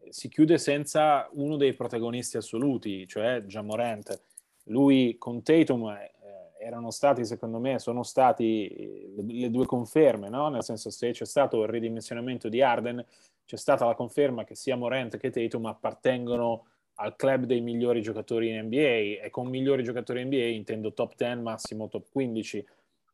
Si 0.09 0.29
chiude 0.29 0.59
senza 0.59 1.29
uno 1.33 1.57
dei 1.57 1.75
protagonisti 1.75 2.37
assoluti, 2.37 3.07
cioè 3.07 3.43
Jamorant. 3.43 4.23
Lui 4.65 5.17
con 5.19 5.43
Tatum 5.43 5.89
eh, 5.89 6.13
erano 6.61 6.91
stati, 6.91 7.25
secondo 7.25 7.59
me, 7.59 7.79
sono 7.79 8.03
stati 8.03 8.69
eh, 8.69 9.13
le, 9.27 9.51
due 9.51 9.65
conferme, 9.65 10.29
no? 10.29 10.49
nel 10.51 10.63
senso 10.63 10.91
se 10.91 11.11
c'è 11.11 11.25
stato 11.25 11.63
il 11.63 11.69
ridimensionamento 11.69 12.49
di 12.49 12.61
Arden, 12.61 13.05
c'è 13.47 13.57
stata 13.57 13.87
la 13.87 13.95
conferma 13.95 14.45
che 14.45 14.55
sia 14.55 14.77
Morant 14.77 15.17
che 15.17 15.31
Tatum 15.31 15.67
appartengono 15.67 16.67
al 17.01 17.17
club 17.17 17.45
dei 17.45 17.61
migliori 17.61 18.03
giocatori 18.03 18.49
in 18.49 18.65
NBA 18.67 19.23
e 19.23 19.29
con 19.31 19.49
migliori 19.49 19.83
giocatori 19.83 20.21
in 20.21 20.27
NBA 20.27 20.47
intendo 20.47 20.93
top 20.93 21.15
10, 21.17 21.41
massimo 21.41 21.89
top 21.89 22.07
15. 22.13 22.59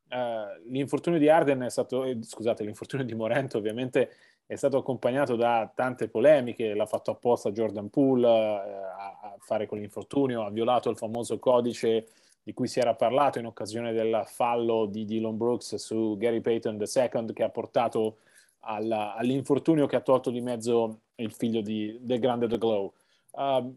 Uh, 0.09 0.14
eh, 0.14 0.61
l'infortunio 0.66 1.18
di 1.18 1.29
Arden 1.29 1.61
è 1.62 1.70
stato, 1.70 2.05
eh, 2.05 2.18
scusate, 2.20 2.64
l'infortunio 2.64 3.05
di 3.05 3.14
Morant 3.14 3.55
ovviamente 3.55 4.11
è 4.46 4.55
stato 4.55 4.77
accompagnato 4.77 5.35
da 5.35 5.70
tante 5.75 6.09
polemiche, 6.09 6.75
l'ha 6.75 6.87
fatto 6.87 7.11
apposta 7.11 7.51
Jordan 7.51 7.90
Poole 7.90 8.29
a, 8.29 9.18
a 9.22 9.37
fare 9.38 9.66
quell'infortunio, 9.66 10.44
ha 10.44 10.51
violato 10.51 10.88
il 10.88 10.96
famoso 10.96 11.38
codice 11.38 12.07
di 12.42 12.53
cui 12.53 12.68
si 12.68 12.79
era 12.79 12.94
parlato 12.94 13.40
in 13.40 13.46
occasione 13.46 13.92
del 13.92 14.22
fallo 14.27 14.87
di 14.87 15.05
Dylan 15.05 15.37
Brooks 15.37 15.75
su 15.77 16.16
Gary 16.16 16.40
Payton 16.40 16.79
II 16.81 17.33
che 17.33 17.42
ha 17.42 17.49
portato 17.49 18.18
alla, 18.61 19.16
all'infortunio 19.16 19.87
che 19.87 19.96
ha 19.96 20.01
tolto 20.01 20.31
di 20.31 20.40
mezzo 20.40 21.01
il 21.16 21.33
figlio 21.33 21.61
di, 21.61 21.99
del 22.01 22.20
grande 22.20 22.46
The 22.46 22.59
Glow. 22.59 22.92
Uh, 23.37 23.75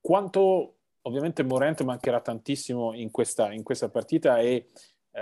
quanto 0.00 0.76
ovviamente 1.02 1.42
Morant 1.42 1.82
mancherà 1.82 2.20
tantissimo 2.20 2.94
in 2.94 3.10
questa, 3.10 3.52
in 3.52 3.62
questa 3.62 3.88
partita 3.88 4.38
e 4.38 4.70
uh, 5.10 5.20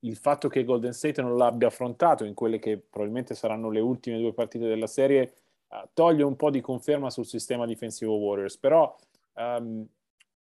il 0.00 0.16
fatto 0.16 0.48
che 0.48 0.64
Golden 0.64 0.92
State 0.92 1.22
non 1.22 1.36
l'abbia 1.36 1.68
affrontato 1.68 2.24
in 2.24 2.34
quelle 2.34 2.58
che 2.58 2.78
probabilmente 2.78 3.34
saranno 3.34 3.70
le 3.70 3.80
ultime 3.80 4.18
due 4.18 4.32
partite 4.32 4.66
della 4.66 4.86
serie 4.86 5.34
uh, 5.68 5.88
toglie 5.92 6.24
un 6.24 6.36
po' 6.36 6.50
di 6.50 6.60
conferma 6.60 7.10
sul 7.10 7.26
sistema 7.26 7.66
difensivo 7.66 8.14
Warriors, 8.14 8.56
però 8.58 8.96
um, 9.34 9.86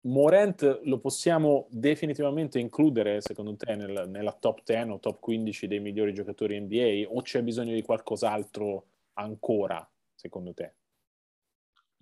Morant 0.02 0.80
lo 0.84 0.98
possiamo 0.98 1.66
definitivamente 1.70 2.58
includere, 2.58 3.20
secondo 3.22 3.56
te, 3.56 3.74
nel, 3.74 4.08
nella 4.08 4.32
top 4.32 4.62
10 4.62 4.90
o 4.90 4.98
top 4.98 5.18
15 5.18 5.66
dei 5.66 5.80
migliori 5.80 6.12
giocatori 6.12 6.60
NBA 6.60 7.06
o 7.08 7.22
c'è 7.22 7.42
bisogno 7.42 7.72
di 7.72 7.82
qualcos'altro 7.82 8.84
ancora, 9.14 9.88
secondo 10.14 10.52
te? 10.52 10.74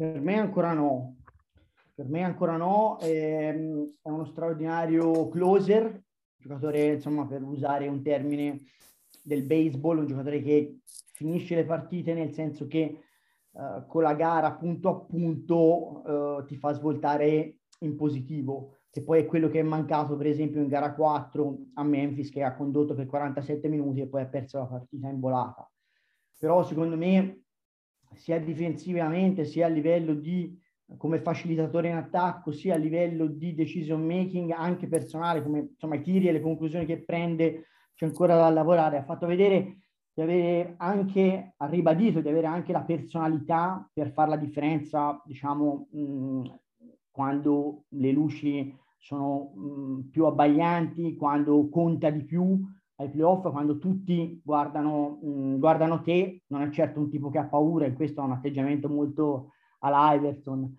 Per 0.02 0.20
me 0.20 0.36
ancora 0.36 0.72
no. 0.72 1.18
Per 1.94 2.08
me 2.08 2.24
ancora 2.24 2.56
no. 2.56 2.98
È, 2.98 3.06
ehm, 3.06 3.98
è 4.02 4.08
uno 4.08 4.24
straordinario 4.24 5.28
closer, 5.28 6.02
giocatore, 6.36 6.94
insomma, 6.94 7.24
per 7.24 7.44
usare 7.44 7.86
un 7.86 8.02
termine 8.02 8.62
del 9.22 9.44
baseball, 9.44 9.98
un 9.98 10.06
giocatore 10.08 10.42
che 10.42 10.80
finisce 11.12 11.54
le 11.54 11.64
partite 11.64 12.14
nel 12.14 12.32
senso 12.32 12.66
che 12.66 12.98
uh, 13.52 13.86
con 13.86 14.02
la 14.02 14.14
gara 14.14 14.52
punto 14.54 14.88
a 14.88 15.00
punto 15.02 16.02
uh, 16.04 16.44
ti 16.46 16.56
fa 16.56 16.72
svoltare 16.72 17.58
in 17.82 17.94
positivo, 17.94 18.78
che 18.90 19.04
poi 19.04 19.20
è 19.20 19.26
quello 19.26 19.46
che 19.46 19.60
è 19.60 19.62
mancato 19.62 20.16
per 20.16 20.26
esempio 20.26 20.60
in 20.60 20.66
gara 20.66 20.94
4 20.94 21.58
a 21.74 21.84
Memphis 21.84 22.30
che 22.30 22.42
ha 22.42 22.56
condotto 22.56 22.94
per 22.96 23.06
47 23.06 23.68
minuti 23.68 24.00
e 24.00 24.08
poi 24.08 24.22
ha 24.22 24.26
perso 24.26 24.58
la 24.58 24.66
partita 24.66 25.06
in 25.06 25.20
volata. 25.20 25.70
Però 26.40 26.64
secondo 26.64 26.96
me 26.96 27.41
sia 28.14 28.38
difensivamente 28.38 29.44
sia 29.44 29.66
a 29.66 29.70
livello 29.70 30.14
di 30.14 30.58
come 30.96 31.20
facilitatore 31.20 31.88
in 31.88 31.96
attacco, 31.96 32.52
sia 32.52 32.74
a 32.74 32.78
livello 32.78 33.26
di 33.26 33.54
decision 33.54 34.04
making 34.04 34.50
anche 34.50 34.88
personale, 34.88 35.42
come 35.42 35.70
insomma 35.72 35.96
i 35.96 36.02
tiri 36.02 36.28
e 36.28 36.32
le 36.32 36.40
conclusioni 36.40 36.84
che 36.84 37.02
prende, 37.02 37.66
c'è 37.94 38.06
ancora 38.06 38.36
da 38.36 38.50
lavorare. 38.50 38.98
Ha 38.98 39.04
fatto 39.04 39.26
vedere 39.26 39.78
di 40.12 40.20
avere 40.20 40.74
anche, 40.78 41.54
ha 41.56 41.66
ribadito 41.66 42.20
di 42.20 42.28
avere 42.28 42.46
anche 42.46 42.72
la 42.72 42.82
personalità 42.82 43.88
per 43.92 44.12
fare 44.12 44.30
la 44.30 44.36
differenza, 44.36 45.20
diciamo, 45.24 45.88
mh, 45.90 46.42
quando 47.10 47.84
le 47.88 48.12
luci 48.12 48.74
sono 48.98 49.52
mh, 49.54 50.10
più 50.10 50.26
abbaglianti, 50.26 51.16
quando 51.16 51.68
conta 51.68 52.10
di 52.10 52.24
più 52.24 52.60
ai 53.02 53.10
playoff, 53.10 53.50
quando 53.50 53.78
tutti 53.78 54.40
guardano, 54.44 55.18
mh, 55.22 55.58
guardano 55.58 56.02
te, 56.02 56.42
non 56.48 56.62
è 56.62 56.70
certo 56.70 57.00
un 57.00 57.10
tipo 57.10 57.30
che 57.30 57.38
ha 57.38 57.44
paura 57.46 57.84
e 57.86 57.92
questo 57.92 58.20
ha 58.20 58.24
un 58.24 58.32
atteggiamento 58.32 58.88
molto 58.88 59.52
alla 59.80 60.14
Iverson. 60.14 60.78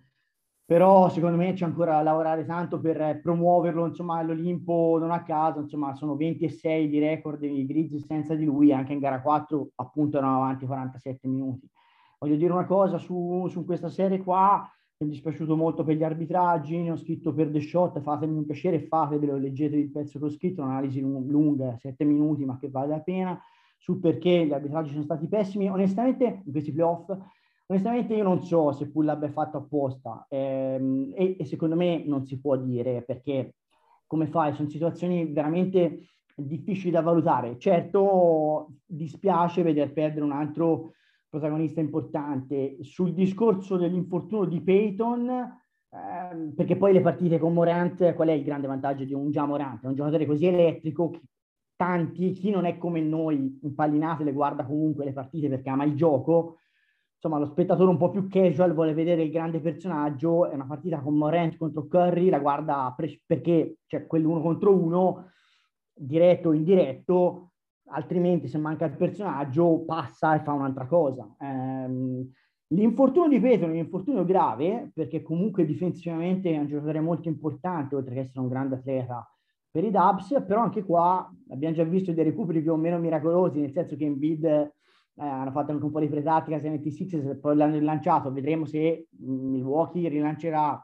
Però 0.66 1.10
secondo 1.10 1.36
me 1.36 1.52
c'è 1.52 1.66
ancora 1.66 1.96
da 1.96 2.02
lavorare 2.02 2.46
tanto 2.46 2.80
per 2.80 3.20
promuoverlo, 3.22 3.86
insomma 3.86 4.18
all'Olimpo 4.18 4.96
non 4.98 5.10
a 5.10 5.22
caso, 5.22 5.60
insomma 5.60 5.94
sono 5.94 6.16
26 6.16 6.88
di 6.88 6.98
record 6.98 7.42
i 7.42 7.66
Grizzlies 7.66 8.06
senza 8.06 8.34
di 8.34 8.44
lui, 8.46 8.72
anche 8.72 8.94
in 8.94 8.98
gara 8.98 9.20
4 9.20 9.72
appunto 9.74 10.16
erano 10.16 10.36
avanti 10.36 10.64
47 10.64 11.28
minuti. 11.28 11.68
Voglio 12.18 12.36
dire 12.36 12.52
una 12.52 12.64
cosa 12.64 12.96
su, 12.96 13.46
su 13.50 13.66
questa 13.66 13.90
serie 13.90 14.22
qua, 14.22 14.66
mi 14.96 15.08
è 15.08 15.10
dispiaciuto 15.10 15.56
molto 15.56 15.82
per 15.82 15.96
gli 15.96 16.04
arbitraggi, 16.04 16.80
ne 16.80 16.92
ho 16.92 16.96
scritto 16.96 17.34
per 17.34 17.50
The 17.50 17.60
Shot, 17.60 18.00
fatemi 18.00 18.36
un 18.36 18.44
piacere, 18.44 18.80
fatevelo, 18.80 19.36
leggetevi 19.36 19.82
il 19.82 19.90
pezzo 19.90 20.18
che 20.18 20.24
ho 20.26 20.30
scritto, 20.30 20.62
un'analisi 20.62 21.00
lunga, 21.00 21.76
sette 21.78 22.04
minuti, 22.04 22.44
ma 22.44 22.58
che 22.58 22.70
vale 22.70 22.88
la 22.88 23.00
pena, 23.00 23.40
su 23.76 23.98
perché 23.98 24.46
gli 24.46 24.52
arbitraggi 24.52 24.90
sono 24.90 25.02
stati 25.02 25.26
pessimi. 25.26 25.68
Onestamente, 25.68 26.42
in 26.44 26.52
questi 26.52 26.72
playoff, 26.72 27.12
onestamente 27.66 28.14
io 28.14 28.22
non 28.22 28.42
so 28.44 28.72
se 28.72 28.88
Pull 28.90 29.04
l'abbia 29.04 29.30
fatto 29.30 29.56
apposta 29.56 30.26
ehm, 30.28 31.12
e, 31.14 31.36
e 31.38 31.44
secondo 31.44 31.74
me 31.74 32.04
non 32.06 32.24
si 32.24 32.38
può 32.38 32.56
dire 32.56 33.02
perché 33.02 33.54
come 34.06 34.26
fai? 34.26 34.54
Sono 34.54 34.68
situazioni 34.68 35.26
veramente 35.32 36.00
difficili 36.36 36.90
da 36.90 37.00
valutare. 37.00 37.58
Certo, 37.58 38.74
dispiace 38.84 39.62
veder 39.62 39.92
perdere 39.92 40.24
un 40.24 40.32
altro 40.32 40.92
protagonista 41.34 41.80
importante. 41.80 42.76
Sul 42.80 43.12
discorso 43.12 43.76
dell'infortunio 43.76 44.44
di 44.44 44.60
Peyton, 44.62 45.28
eh, 45.28 46.52
perché 46.54 46.76
poi 46.76 46.92
le 46.92 47.00
partite 47.00 47.38
con 47.38 47.52
Morant, 47.52 48.14
qual 48.14 48.28
è 48.28 48.32
il 48.32 48.44
grande 48.44 48.66
vantaggio 48.66 49.04
di 49.04 49.12
un 49.12 49.30
già 49.30 49.44
Morant? 49.44 49.84
Un 49.84 49.94
giocatore 49.94 50.26
così 50.26 50.46
elettrico 50.46 51.10
che 51.10 51.20
tanti, 51.76 52.32
chi 52.32 52.50
non 52.50 52.64
è 52.64 52.78
come 52.78 53.00
noi, 53.00 53.58
impallinate, 53.62 54.24
le 54.24 54.32
guarda 54.32 54.64
comunque 54.64 55.04
le 55.04 55.12
partite 55.12 55.48
perché 55.48 55.70
ama 55.70 55.84
il 55.84 55.96
gioco. 55.96 56.58
Insomma, 57.14 57.38
lo 57.38 57.46
spettatore 57.46 57.90
un 57.90 57.96
po' 57.96 58.10
più 58.10 58.28
casual 58.28 58.74
vuole 58.74 58.94
vedere 58.94 59.22
il 59.22 59.30
grande 59.30 59.60
personaggio. 59.60 60.46
È 60.48 60.54
una 60.54 60.66
partita 60.66 61.00
con 61.00 61.16
Morant 61.16 61.56
contro 61.56 61.86
Curry, 61.86 62.28
la 62.28 62.38
guarda 62.38 62.92
pre- 62.96 63.20
perché 63.26 63.78
c'è 63.86 63.98
cioè, 63.98 64.06
quell'uno 64.06 64.40
contro 64.40 64.74
uno, 64.74 65.30
diretto 65.92 66.50
o 66.50 66.52
indiretto, 66.52 67.53
altrimenti 67.88 68.48
se 68.48 68.58
manca 68.58 68.86
il 68.86 68.96
personaggio 68.96 69.84
passa 69.84 70.34
e 70.34 70.40
fa 70.40 70.52
un'altra 70.52 70.86
cosa. 70.86 71.28
Eh, 71.38 72.26
l'infortunio 72.68 73.28
di 73.28 73.40
Petro 73.40 73.66
è 73.66 73.70
un 73.70 73.76
infortunio 73.76 74.24
grave 74.24 74.90
perché 74.94 75.22
comunque 75.22 75.64
difensivamente 75.64 76.52
è 76.52 76.58
un 76.58 76.66
giocatore 76.66 77.00
molto 77.00 77.28
importante 77.28 77.94
oltre 77.94 78.14
che 78.14 78.20
essere 78.20 78.40
un 78.40 78.48
grande 78.48 78.76
atleta 78.76 79.28
per 79.70 79.84
i 79.84 79.90
Dubs, 79.90 80.44
però 80.46 80.62
anche 80.62 80.84
qua 80.84 81.28
abbiamo 81.50 81.74
già 81.74 81.82
visto 81.82 82.12
dei 82.12 82.22
recuperi 82.22 82.62
più 82.62 82.72
o 82.72 82.76
meno 82.76 82.98
miracolosi, 82.98 83.58
nel 83.58 83.72
senso 83.72 83.96
che 83.96 84.04
in 84.04 84.18
bid 84.18 84.44
eh, 84.44 84.70
hanno 85.16 85.50
fatto 85.50 85.72
anche 85.72 85.84
un 85.84 85.90
po' 85.90 85.98
di 85.98 86.08
pretattica 86.08 86.60
76 86.60 87.30
e 87.30 87.36
poi 87.36 87.56
l'hanno 87.56 87.78
rilanciato, 87.78 88.32
vedremo 88.32 88.66
se 88.66 89.08
Milwaukee 89.18 90.08
rilancerà 90.08 90.80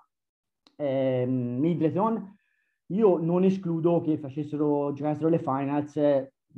eh, 0.74 1.24
Middleton. 1.26 2.36
Io 2.86 3.18
non 3.18 3.44
escludo 3.44 4.00
che 4.00 4.18
facessero, 4.18 4.92
giocassero 4.92 5.28
le 5.28 5.38
finals 5.38 5.96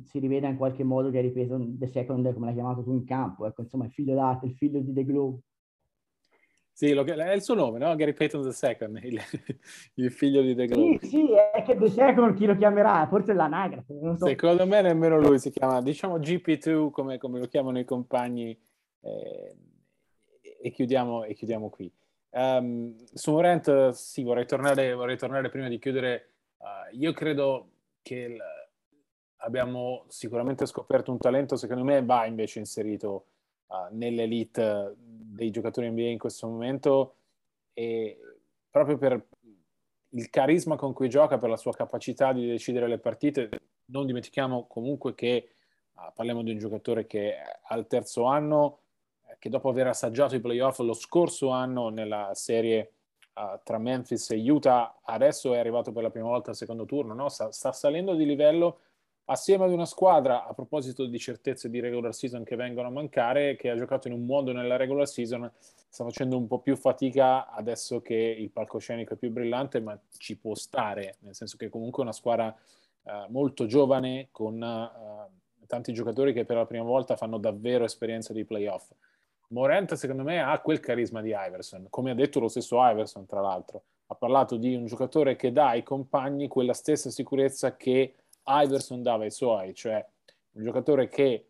si 0.05 0.19
riveda 0.19 0.49
in 0.49 0.57
qualche 0.57 0.85
modo 0.85 1.11
che 1.11 1.19
ha 1.19 1.23
ripreso 1.23 1.59
The 1.61 1.87
Second, 1.87 2.33
come 2.33 2.47
l'hai 2.47 2.55
chiamato 2.55 2.83
tu 2.83 2.93
in 2.93 3.05
campo, 3.05 3.47
ecco, 3.47 3.63
insomma, 3.63 3.85
il 3.85 3.93
figlio 3.93 4.15
d'arte, 4.15 4.47
il 4.47 4.55
figlio 4.55 4.81
di 4.81 4.93
The 4.93 5.05
Globe. 5.05 5.41
Sì, 6.75 6.95
lo, 6.95 7.05
è 7.05 7.33
il 7.35 7.43
suo 7.43 7.55
nome, 7.55 7.79
no? 7.79 7.95
Gary 7.95 8.15
Payton 8.15 8.43
II, 8.43 9.09
il, 9.09 9.21
il, 9.95 10.11
figlio 10.11 10.41
di 10.41 10.55
The 10.55 10.67
Globe. 10.67 10.99
Sì, 11.01 11.09
sì, 11.09 11.27
è 11.33 11.63
che 11.63 11.77
The 11.77 11.89
Second 11.89 12.35
chi 12.35 12.47
lo 12.47 12.57
chiamerà? 12.57 13.07
Forse 13.09 13.35
l'anagrafe, 13.35 13.93
non 14.01 14.17
so. 14.17 14.27
Secondo 14.27 14.67
me 14.67 14.81
nemmeno 14.81 15.21
lui 15.21 15.39
si 15.39 15.51
chiama, 15.51 15.83
diciamo 15.83 16.19
GP2 16.19 16.91
come, 16.91 17.19
come 17.19 17.39
lo 17.39 17.47
chiamano 17.47 17.79
i 17.79 17.85
compagni 17.85 18.59
eh, 19.01 19.57
e, 20.63 20.71
chiudiamo, 20.71 21.25
e 21.25 21.35
chiudiamo 21.35 21.69
qui. 21.69 21.93
Um, 22.31 22.97
su 23.13 23.33
Morant, 23.33 23.91
sì, 23.91 24.23
vorrei 24.23 24.47
tornare, 24.47 24.95
vorrei 24.95 25.19
tornare 25.19 25.51
prima 25.51 25.69
di 25.69 25.79
chiudere. 25.79 26.31
Uh, 26.57 26.97
io 26.97 27.13
credo 27.13 27.69
che 28.01 28.15
il, 28.15 28.43
abbiamo 29.43 30.05
sicuramente 30.09 30.67
scoperto 30.67 31.11
un 31.11 31.19
talento, 31.19 31.57
secondo 31.57 31.85
me 31.85 32.05
va 32.05 32.27
invece 32.27 32.59
inserito 32.59 33.27
uh, 33.67 33.87
nell'elite 33.91 34.95
dei 34.97 35.51
giocatori 35.51 35.91
NBA 35.91 36.03
in 36.03 36.19
questo 36.19 36.47
momento 36.47 37.15
e 37.73 38.19
proprio 38.71 38.99
per 38.99 39.27
il 40.11 40.31
carisma 40.31 40.77
con 40.77 40.93
cui 40.93 41.09
gioca, 41.09 41.39
per 41.39 41.49
la 41.49 41.57
sua 41.57 41.73
capacità 41.73 42.33
di 42.33 42.47
decidere 42.47 42.87
le 42.87 42.99
partite, 42.99 43.49
non 43.87 44.07
dimentichiamo 44.07 44.67
comunque 44.67 45.15
che 45.15 45.49
uh, 45.95 46.13
parliamo 46.15 46.43
di 46.43 46.53
un 46.53 46.59
giocatore 46.59 47.07
che 47.07 47.35
al 47.65 47.87
terzo 47.87 48.25
anno, 48.25 48.79
eh, 49.27 49.37
che 49.39 49.49
dopo 49.49 49.69
aver 49.69 49.89
assaggiato 49.89 50.37
i 50.37 50.41
playoff 50.41 50.79
lo 50.81 50.95
scorso 50.95 51.49
anno 51.49 51.89
nella 51.89 52.31
serie 52.35 52.93
uh, 53.35 53.59
tra 53.65 53.79
Memphis 53.79 54.31
e 54.31 54.51
Utah, 54.51 55.01
adesso 55.03 55.53
è 55.53 55.59
arrivato 55.59 55.91
per 55.91 56.05
la 56.05 56.11
prima 56.11 56.29
volta 56.29 56.51
al 56.51 56.57
secondo 56.57 56.85
turno, 56.85 57.15
no? 57.15 57.29
sta, 57.29 57.51
sta 57.51 57.73
salendo 57.73 58.15
di 58.15 58.25
livello 58.25 58.79
assieme 59.27 59.65
ad 59.65 59.73
una 59.73 59.87
squadra, 59.87 60.47
a 60.47 60.53
proposito 60.53 61.07
di 61.07 61.19
certezze 61.19 61.71
di 61.71 61.81
regular 61.81 62.15
season 62.15 62.45
che 62.45 62.57
vengono 62.57 62.89
a 62.89 62.91
mancare, 62.91 63.57
che 63.57 63.71
ha 63.71 63.77
giocato 63.77 64.09
in 64.09 64.15
un 64.15 64.25
modo 64.25 64.53
nella 64.53 64.77
regular 64.77 65.07
season, 65.07 65.51
sta 65.89 66.05
facendo 66.05 66.37
un 66.37 66.47
po' 66.47 66.61
più 66.61 66.77
fatica 66.77 67.51
adesso 67.51 68.01
che 68.01 68.15
il 68.15 68.51
palcoscenico 68.51 69.15
è 69.15 69.17
più 69.17 69.31
brillante, 69.31 69.81
ma 69.81 69.99
ci 70.17 70.37
può 70.37 70.55
stare, 70.55 71.17
nel 71.21 71.35
senso 71.35 71.57
che 71.57 71.69
comunque 71.69 72.01
è 72.01 72.07
una 72.07 72.15
squadra 72.15 72.55
uh, 73.03 73.11
molto 73.29 73.67
giovane, 73.67 74.29
con 74.33 74.61
uh, 74.61 75.67
tanti 75.67 75.93
giocatori 75.93 76.33
che 76.33 76.45
per 76.45 76.57
la 76.57 76.67
prima 76.67 76.85
volta 76.85 77.17
fanno 77.17 77.39
davvero 77.39 77.85
esperienza 77.85 78.33
di 78.33 78.45
playoff. 78.45 78.91
Morant, 79.49 79.93
secondo 79.95 80.23
me, 80.23 80.41
ha 80.41 80.59
quel 80.61 80.81
carisma 80.81 81.21
di 81.21 81.35
Iverson, 81.37 81.87
come 81.91 82.11
ha 82.11 82.15
detto 82.15 82.41
lo 82.41 82.49
stesso 82.49 82.79
Iverson, 82.81 83.27
tra 83.27 83.41
l'altro. 83.41 83.83
Ha 84.07 84.15
parlato 84.15 84.57
di 84.57 84.75
un 84.75 84.87
giocatore 84.87 85.37
che 85.37 85.53
dà 85.53 85.69
ai 85.69 85.83
compagni 85.83 86.49
quella 86.49 86.73
stessa 86.73 87.11
sicurezza 87.11 87.77
che 87.77 88.15
Iverson 88.45 89.03
dava 89.03 89.25
ai 89.25 89.31
suoi, 89.31 89.75
cioè 89.75 90.05
un 90.53 90.63
giocatore 90.63 91.09
che 91.09 91.47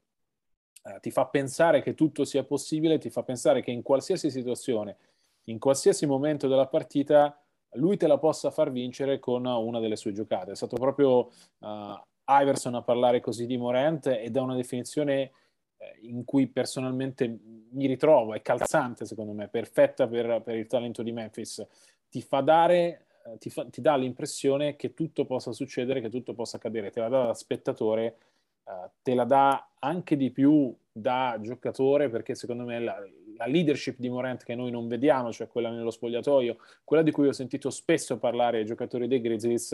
eh, 0.83 1.01
ti 1.01 1.11
fa 1.11 1.27
pensare 1.27 1.83
che 1.83 1.95
tutto 1.95 2.25
sia 2.25 2.45
possibile, 2.45 2.99
ti 2.99 3.11
fa 3.11 3.23
pensare 3.23 3.63
che 3.63 3.71
in 3.71 3.83
qualsiasi 3.83 4.31
situazione, 4.31 4.97
in 5.45 5.59
qualsiasi 5.59 6.07
momento 6.07 6.49
della 6.49 6.67
partita, 6.67 7.37
lui 7.77 7.97
te 7.97 8.07
la 8.07 8.19
possa 8.19 8.51
far 8.51 8.71
vincere 8.71 9.19
con 9.19 9.47
una 9.47 9.81
delle 9.81 9.97
sue 9.97 10.13
giocate. 10.13 10.53
È 10.53 10.57
stato 10.57 10.77
proprio 10.77 11.31
uh, 11.59 12.01
Iverson 12.27 12.75
a 12.75 12.83
parlare 12.83 13.21
così 13.21 13.47
di 13.47 13.57
Morant 13.57 14.07
ed 14.07 14.37
è 14.37 14.41
una 14.41 14.55
definizione 14.55 15.33
eh, 15.77 15.99
in 16.03 16.25
cui 16.25 16.49
personalmente 16.49 17.39
mi 17.71 17.87
ritrovo, 17.87 18.35
è 18.35 18.43
calzante 18.43 19.07
secondo 19.07 19.33
me, 19.33 19.49
perfetta 19.49 20.07
per, 20.07 20.43
per 20.43 20.57
il 20.57 20.67
talento 20.67 21.03
di 21.03 21.13
Memphis. 21.13 21.67
Ti 22.09 22.21
fa 22.21 22.41
dare 22.41 23.07
ti, 23.39 23.51
fa, 23.51 23.65
ti, 23.67 23.81
dà 23.81 23.97
l'impressione 23.97 24.77
che 24.77 24.95
tutto 24.95 25.25
possa 25.25 25.53
succedere, 25.53 26.01
che 26.01 26.11
tutto 26.11 26.35
possa 26.35 26.57
accadere, 26.57 26.91
te 26.91 27.01
la 27.01 27.09
dà 27.09 27.27
da 27.27 27.35
spettatore, 27.35 28.17
uh, 28.65 28.91
te 29.03 29.15
la 29.15 29.25
dà 29.25 29.71
anche 29.79 30.17
di 30.17 30.31
più 30.31 30.75
da 30.91 31.39
giocatore, 31.41 32.09
perché 32.09 32.35
secondo 32.35 32.65
me 32.65 32.81
la, 32.81 32.99
la, 33.37 33.47
leadership 33.47 33.99
di 33.99 34.09
Morant 34.09 34.43
che 34.45 34.55
noi 34.55 34.71
non 34.71 34.89
vediamo, 34.89 35.33
cioè 35.33 35.49
quella 35.49 35.71
nello 35.71 35.91
spogliatoio, 35.91 36.57
quella 36.85 37.03
di 37.03 37.11
cui 37.11 37.29
ho 37.29 37.33
sentito 37.33 37.71
spesso 37.71 38.19
parlare 38.19 38.59
ai 38.59 38.65
giocatori 38.65 39.09
dei 39.09 39.21
Grizzlies, 39.21 39.73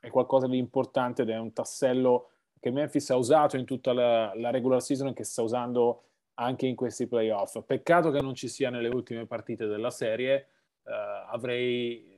è 0.00 0.08
qualcosa 0.08 0.46
di 0.46 0.56
importante 0.56 1.22
ed 1.22 1.30
è 1.30 1.38
un 1.38 1.52
tassello 1.52 2.30
che 2.58 2.70
Memphis 2.70 3.10
ha 3.10 3.16
usato 3.16 3.56
in 3.56 3.64
tutta 3.64 3.92
la, 3.92 4.32
la 4.34 4.50
regular 4.50 4.82
season 4.82 5.08
e 5.08 5.12
che 5.14 5.24
sta 5.24 5.42
usando 5.42 6.04
anche 6.34 6.66
in 6.66 6.74
questi 6.74 7.06
playoff. 7.06 7.62
Peccato 7.64 8.10
che 8.10 8.20
non 8.20 8.34
ci 8.34 8.48
sia 8.48 8.70
nelle 8.70 8.88
ultime 8.88 9.26
partite 9.26 9.66
della 9.66 9.90
serie. 9.90 10.46
Uh, 10.82 11.32
avrei 11.32 12.09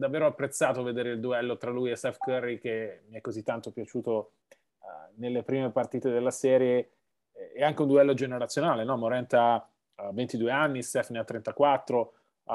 davvero 0.00 0.24
apprezzato 0.24 0.82
vedere 0.82 1.10
il 1.10 1.20
duello 1.20 1.58
tra 1.58 1.70
lui 1.70 1.90
e 1.90 1.94
Steph 1.94 2.16
Curry 2.16 2.58
che 2.58 3.02
mi 3.08 3.18
è 3.18 3.20
così 3.20 3.42
tanto 3.42 3.70
piaciuto 3.70 4.32
uh, 4.78 4.86
nelle 5.16 5.42
prime 5.42 5.70
partite 5.70 6.08
della 6.08 6.30
serie 6.30 6.92
e 7.54 7.62
anche 7.62 7.82
un 7.82 7.88
duello 7.88 8.14
generazionale, 8.14 8.82
no? 8.84 8.96
Morent 8.96 9.34
ha 9.34 9.56
uh, 9.96 10.14
22 10.14 10.50
anni, 10.50 10.82
Steph 10.82 11.10
ne 11.10 11.18
ha 11.18 11.24
34, 11.24 12.12
uh, 12.44 12.52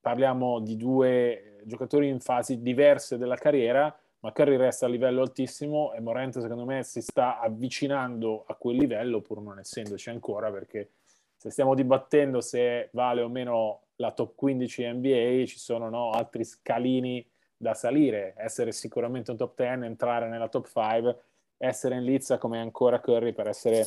parliamo 0.00 0.60
di 0.60 0.76
due 0.76 1.62
giocatori 1.64 2.08
in 2.08 2.20
fasi 2.20 2.62
diverse 2.62 3.18
della 3.18 3.36
carriera, 3.36 3.92
ma 4.20 4.30
Curry 4.30 4.56
resta 4.56 4.86
a 4.86 4.88
livello 4.88 5.22
altissimo 5.22 5.92
e 5.94 6.00
Morent 6.00 6.38
secondo 6.38 6.64
me 6.64 6.84
si 6.84 7.00
sta 7.00 7.40
avvicinando 7.40 8.44
a 8.46 8.54
quel 8.54 8.76
livello 8.76 9.20
pur 9.20 9.42
non 9.42 9.58
essendoci 9.58 10.10
ancora 10.10 10.48
perché 10.52 10.90
se 11.42 11.50
stiamo 11.50 11.74
dibattendo 11.74 12.40
se 12.40 12.88
vale 12.92 13.20
o 13.20 13.28
meno 13.28 13.86
la 13.96 14.12
top 14.12 14.36
15 14.36 14.92
NBA, 14.92 15.44
ci 15.46 15.58
sono 15.58 15.88
no, 15.88 16.10
altri 16.10 16.44
scalini 16.44 17.28
da 17.56 17.74
salire, 17.74 18.34
essere 18.36 18.70
sicuramente 18.70 19.32
un 19.32 19.36
top 19.36 19.56
10, 19.56 19.84
entrare 19.84 20.28
nella 20.28 20.46
top 20.46 20.68
5, 20.68 21.16
essere 21.56 21.96
in 21.96 22.04
lizza 22.04 22.38
come 22.38 22.60
ancora 22.60 23.00
Curry 23.00 23.32
per 23.32 23.48
essere 23.48 23.84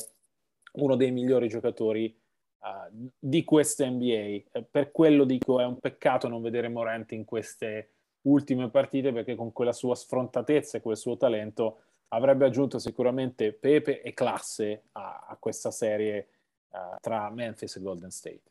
uno 0.72 0.96
dei 0.96 1.10
migliori 1.10 1.48
giocatori 1.48 2.14
uh, 2.58 3.10
di 3.18 3.42
questa 3.44 3.88
NBA. 3.88 4.04
Eh, 4.52 4.66
per 4.70 4.92
quello 4.92 5.24
dico 5.24 5.58
è 5.58 5.64
un 5.64 5.78
peccato 5.78 6.28
non 6.28 6.42
vedere 6.42 6.68
Morant 6.68 7.12
in 7.12 7.24
queste 7.24 7.92
ultime 8.26 8.68
partite 8.68 9.14
perché 9.14 9.34
con 9.34 9.50
quella 9.54 9.72
sua 9.72 9.94
sfrontatezza 9.94 10.76
e 10.76 10.82
quel 10.82 10.98
suo 10.98 11.16
talento 11.16 11.78
avrebbe 12.08 12.44
aggiunto 12.44 12.78
sicuramente 12.78 13.54
pepe 13.54 14.02
e 14.02 14.12
classe 14.12 14.88
a, 14.92 15.24
a 15.26 15.36
questa 15.38 15.70
serie 15.70 16.28
uh, 16.76 16.96
tra 17.00 17.30
Memphis 17.30 17.76
e 17.76 17.80
Golden 17.80 18.10
State. 18.10 18.42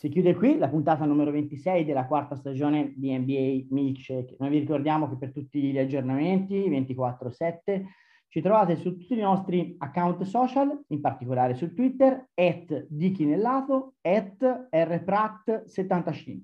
Si 0.00 0.08
chiude 0.08 0.34
qui 0.34 0.56
la 0.56 0.70
puntata 0.70 1.04
numero 1.04 1.30
26 1.30 1.84
della 1.84 2.06
quarta 2.06 2.34
stagione 2.34 2.94
di 2.96 3.14
NBA 3.14 3.66
Milkshake. 3.68 4.36
Noi 4.38 4.48
vi 4.48 4.60
ricordiamo 4.60 5.10
che 5.10 5.16
per 5.18 5.30
tutti 5.30 5.60
gli 5.60 5.76
aggiornamenti 5.76 6.70
24-7 6.70 7.84
ci 8.30 8.40
trovate 8.40 8.76
su 8.76 8.96
tutti 8.96 9.18
i 9.18 9.22
nostri 9.22 9.74
account 9.78 10.22
social, 10.22 10.84
in 10.88 11.00
particolare 11.00 11.54
su 11.54 11.74
Twitter, 11.74 12.28
at 12.32 12.86
Dichinellato, 12.88 13.94
at 14.02 14.68
rprat75. 14.70 16.40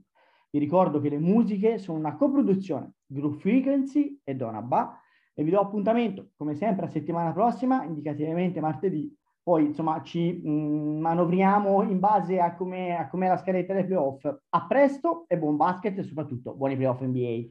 Vi 0.50 0.58
ricordo 0.58 1.00
che 1.00 1.10
le 1.10 1.18
musiche 1.18 1.78
sono 1.78 1.98
una 1.98 2.16
coproduzione 2.16 2.94
Group 3.06 3.38
Frequency 3.38 4.20
e 4.24 4.34
Donabba 4.34 5.00
e 5.32 5.44
vi 5.44 5.50
do 5.50 5.60
appuntamento, 5.60 6.30
come 6.36 6.54
sempre, 6.54 6.86
a 6.86 6.88
settimana 6.88 7.32
prossima, 7.32 7.84
indicativamente 7.84 8.58
martedì. 8.60 9.14
Poi, 9.40 9.66
insomma, 9.66 10.02
ci 10.02 10.40
mh, 10.42 10.50
mm, 10.50 11.00
manovriamo 11.00 11.82
in 11.82 12.00
base 12.00 12.40
a 12.40 12.56
come, 12.56 12.96
è 12.96 13.28
la 13.28 13.36
scaletta 13.36 13.74
dei 13.74 13.86
playoff. 13.86 14.24
A 14.24 14.66
presto 14.66 15.24
e 15.28 15.38
buon 15.38 15.54
basket 15.54 15.96
e 15.98 16.02
soprattutto 16.02 16.52
buoni 16.52 16.74
playoff 16.74 17.00
NBA. 17.00 17.48